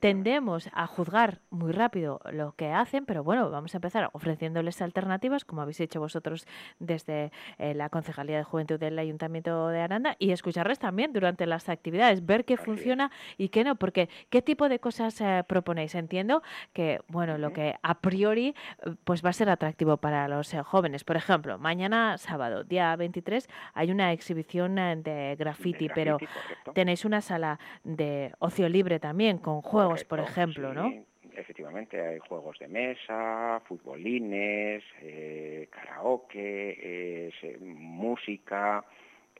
[0.00, 5.44] Tendemos a juzgar muy rápido lo que hacen, pero bueno, vamos a empezar ofreciéndoles alternativas,
[5.44, 6.46] como habéis hecho vosotros
[6.78, 12.26] desde la Concejalía de Juventud del Ayuntamiento de Aranda, y escucharles también durante las actividades,
[12.26, 15.94] ver qué funciona y qué no, porque ¿qué tipo de cosas proponéis?
[15.94, 16.42] Entiendo
[16.72, 20.62] que, bueno, lo que a priori eh, pues va a ser atractivo para los eh,
[20.62, 21.04] jóvenes.
[21.04, 26.72] Por ejemplo, mañana sábado, día 23, hay una exhibición eh, de graffiti, pero graffiti, correcto.
[26.72, 30.90] tenéis una sala de ocio libre también, con juegos, por ejemplo, ¿no?
[30.90, 31.04] sí.
[31.36, 38.84] Efectivamente, hay juegos de mesa, futbolines, eh, karaoke, eh, música,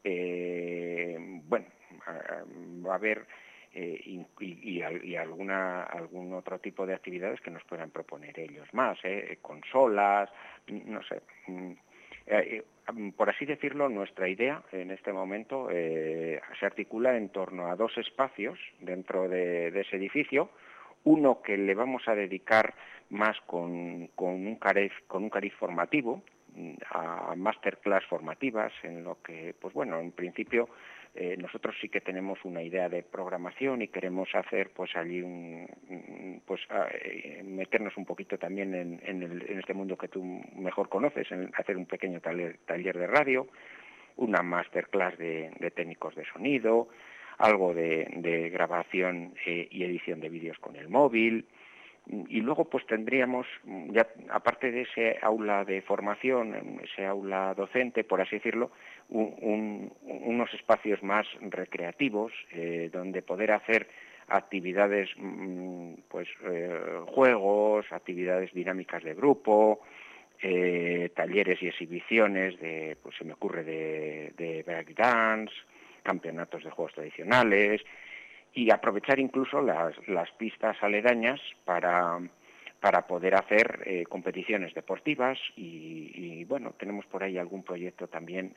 [0.03, 1.67] eh, bueno,
[2.87, 3.27] va a haber
[3.75, 7.91] eh, y, y- y al- y alguna algún otro tipo de actividades que nos puedan
[7.91, 10.29] proponer ellos más, eh, consolas,
[10.69, 11.21] mm, no sé.
[11.47, 11.71] mm,
[12.27, 17.29] eh, eh, mm, por así decirlo, nuestra idea en este momento eh, se articula en
[17.31, 20.51] torno a dos espacios dentro de, de ese edificio.
[21.05, 22.75] Uno que le vamos a dedicar
[23.09, 26.23] más con, con un, cariz, con un cariz formativo,
[26.55, 30.69] mm, a masterclass formativas, en lo que, pues bueno, en principio
[31.15, 35.67] eh, nosotros sí que tenemos una idea de programación y queremos hacer pues allí un,
[36.47, 40.23] pues a- eh, meternos un poquito también en, en este mundo que tú
[40.57, 43.49] mejor conoces, en hacer un pequeño taller, taller de radio,
[44.17, 46.89] una masterclass de, de técnicos de sonido,
[47.39, 51.47] algo de, de grabación eh, y edición de vídeos con el móvil,
[52.29, 58.03] y luego pues tendríamos mm, ya aparte de ese aula de formación ese aula docente
[58.05, 58.71] por así decirlo
[59.11, 59.93] un- un-
[60.25, 63.87] unos espacios más recreativos eh, donde poder hacer
[64.29, 69.81] actividades mm, pues eh, juegos actividades dinámicas de grupo
[70.43, 75.53] eh, talleres y exhibiciones de pues se me ocurre de, de breakdance
[76.03, 77.83] campeonatos de juegos tradicionales
[78.55, 79.95] y aprovechar incluso las,
[80.39, 82.19] pistas aledañas para,
[82.81, 88.55] para poder hacer eh, competiciones deportivas y, bueno, tenemos por ahí algún proyecto también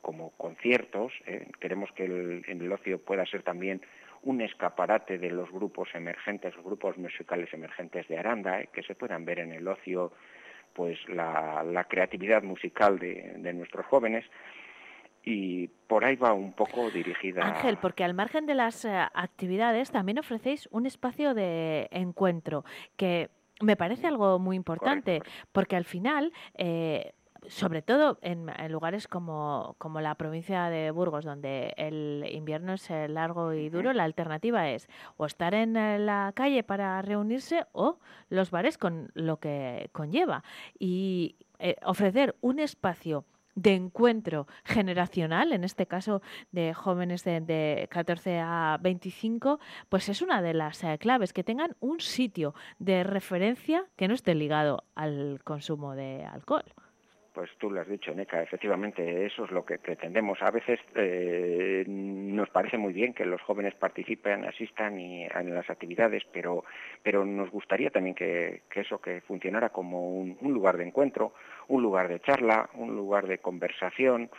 [0.00, 3.82] como conciertos, eh, queremos que el, el ocio pueda ser también
[4.22, 8.94] un escaparate de los grupos emergentes, los grupos musicales emergentes de Aranda, eh, que se
[8.94, 10.12] puedan ver en el ocio
[10.72, 14.24] pues la, creatividad musical de nuestros jóvenes
[15.24, 17.42] y por ahí va un poco dirigida.
[17.46, 22.64] Ángel, porque al margen de las eh, actividades también ofrecéis un espacio de encuentro
[22.96, 25.22] que me parece algo muy importante,
[25.52, 27.12] porque al final, eh,
[27.46, 32.90] sobre todo en, en lugares como, como la provincia de Burgos, donde el invierno es
[32.90, 37.64] eh, largo y duro, la alternativa es o estar en eh, la calle para reunirse
[37.72, 37.98] o
[38.28, 40.42] los bares con lo que conlleva.
[40.78, 43.24] Y eh, ofrecer un espacio
[43.54, 50.22] de encuentro generacional, en este caso de jóvenes de, de 14 a 25, pues es
[50.22, 54.84] una de las eh, claves, que tengan un sitio de referencia que no esté ligado
[54.94, 56.64] al consumo de alcohol.
[57.34, 60.40] Pues tú lo has dicho, Neca, efectivamente eso es lo que pretendemos.
[60.40, 65.68] A veces eh, nos parece muy bien que los jóvenes participen, asistan y, en las
[65.68, 66.64] actividades, pero,
[67.02, 71.32] pero nos gustaría también que, eso que funcionara como un, lugar de encuentro,
[71.66, 74.30] un lugar de charla, un lugar de conversación,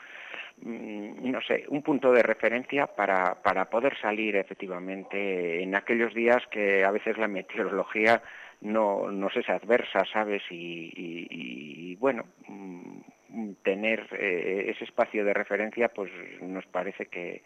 [0.61, 6.47] mmm, no sé, un punto de referencia para, para poder salir efectivamente en aquellos días
[6.49, 8.21] que a veces la meteorología
[8.65, 10.41] no, nos es adversa, ¿sabes?
[10.49, 16.11] Y, y, y bueno, mm, tener eh, ese espacio de referencia, pues
[16.41, 17.43] nos parece que,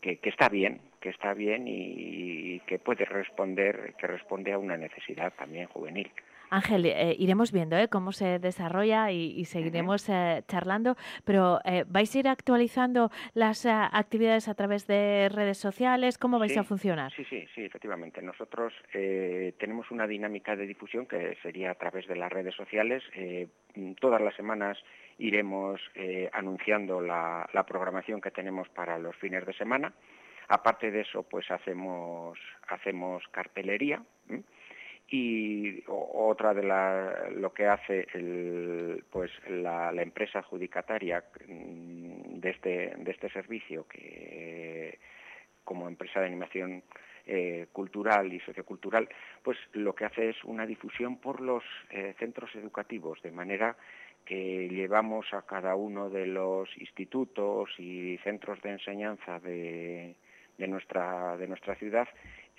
[0.00, 4.76] que, está bien, que está bien y, y que puede responder, que responde a una
[4.76, 6.10] necesidad también juvenil.
[6.52, 11.84] Ángel, eh, iremos viendo eh, cómo se desarrolla y, y seguiremos eh, charlando, pero eh,
[11.88, 16.18] ¿vais a ir actualizando las actividades a través de redes sociales?
[16.18, 17.10] ¿Cómo vais sí, a funcionar?
[17.12, 18.20] Sí, sí, sí, efectivamente.
[18.20, 23.02] Nosotros eh, tenemos una dinámica de difusión que sería a través de las redes sociales.
[23.14, 23.48] Eh,
[23.98, 24.76] todas las semanas
[25.18, 25.80] iremos
[26.32, 29.92] anunciando la, la programación que tenemos para los fines de semana.
[30.48, 32.38] Aparte de eso, pues hacemos,
[32.68, 34.02] hacemos cartelería.
[34.28, 34.42] ¿eh?
[35.12, 38.06] Y otra de la, lo que hace
[39.10, 44.98] pues la, empresa adjudicataria mm, de este, de este servicio que
[45.64, 46.82] como empresa de animación
[47.26, 49.06] eh, cultural y sociocultural,
[49.42, 53.76] pues lo que hace es una difusión por los eh, centros educativos, de manera
[54.24, 60.16] que llevamos a cada uno de los institutos y centros de enseñanza de,
[60.56, 62.08] de, nuestra, de nuestra ciudad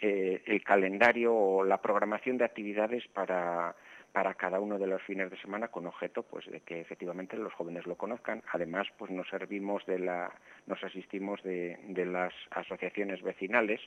[0.06, 3.74] eh, el calendario o la programación de actividades para,
[4.12, 7.54] para cada uno de los fines de semana con objeto pues de que efectivamente los
[7.54, 10.30] jóvenes lo conozcan además pues nos servimos de la
[10.68, 13.80] nos asistimos de, las asociaciones vecinales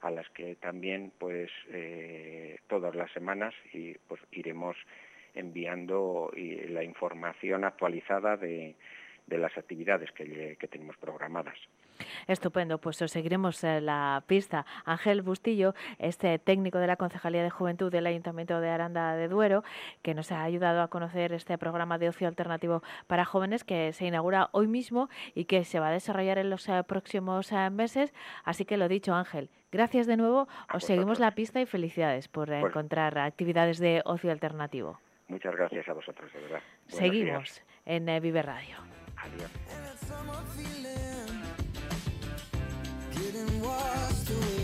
[0.00, 4.76] a las que también pues eh, todas las semanas y pues iremos
[5.34, 6.30] enviando
[6.68, 8.76] la información actualizada de,
[9.26, 11.58] de las actividades que tenemos programadas.
[12.26, 14.66] Estupendo, pues os seguiremos la pista.
[14.84, 19.64] Ángel Bustillo, este técnico de la Concejalía de Juventud del Ayuntamiento de Aranda de Duero,
[20.02, 24.06] que nos ha ayudado a conocer este programa de ocio alternativo para jóvenes que se
[24.06, 28.12] inaugura hoy mismo y que se va a desarrollar en los eh, próximos eh, meses.
[28.44, 30.48] Así que lo dicho, Ángel, gracias de nuevo.
[30.72, 34.98] Os seguimos la pista y felicidades por encontrar actividades de ocio alternativo.
[35.28, 36.60] Muchas gracias a vosotros, de verdad.
[36.90, 37.64] Buenos Seguimos días.
[37.86, 38.76] en eh, Vive Radio.
[39.16, 39.50] Adiós.
[43.34, 44.63] hidden was to it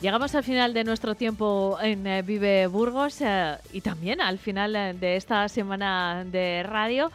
[0.00, 4.76] Llegamos al final de nuestro tiempo en eh, Vive Burgos eh, y también al final
[4.76, 7.10] eh, de esta semana de radio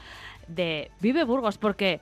[0.48, 2.00] de Vive Burgos, porque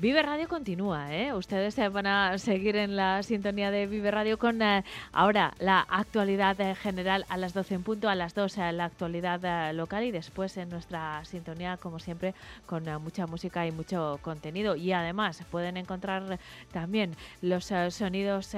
[0.00, 1.34] Vive Radio continúa, ¿eh?
[1.34, 6.60] Ustedes van a seguir en la sintonía de Vive Radio con eh, ahora la actualidad
[6.60, 10.04] eh, general a las 12 en punto, a las 2 eh, la actualidad eh, local
[10.04, 14.76] y después en nuestra sintonía, como siempre, con eh, mucha música y mucho contenido.
[14.76, 16.38] Y además pueden encontrar
[16.70, 18.52] también los sonidos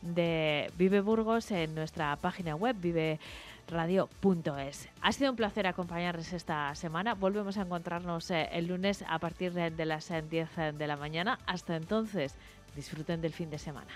[0.00, 3.20] de Vive Burgos en nuestra página web, Vive
[3.66, 4.88] radio.es.
[5.00, 7.14] Ha sido un placer acompañarles esta semana.
[7.14, 11.38] Volvemos a encontrarnos eh, el lunes a partir de, las eh, 10 de la mañana.
[11.46, 12.34] Hasta entonces,
[12.74, 13.90] disfruten del fin de semana.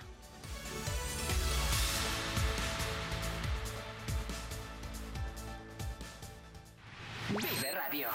[7.31, 8.09] Vive Radio.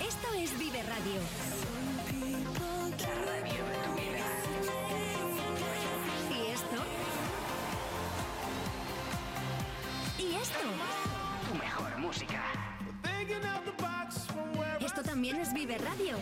[0.00, 1.20] Esto es Vive Radio.
[15.20, 16.16] También es Vive Radio.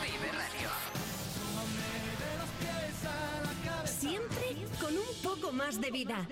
[0.00, 0.70] Vive Radio.
[3.84, 6.26] Siempre con un poco más de vida.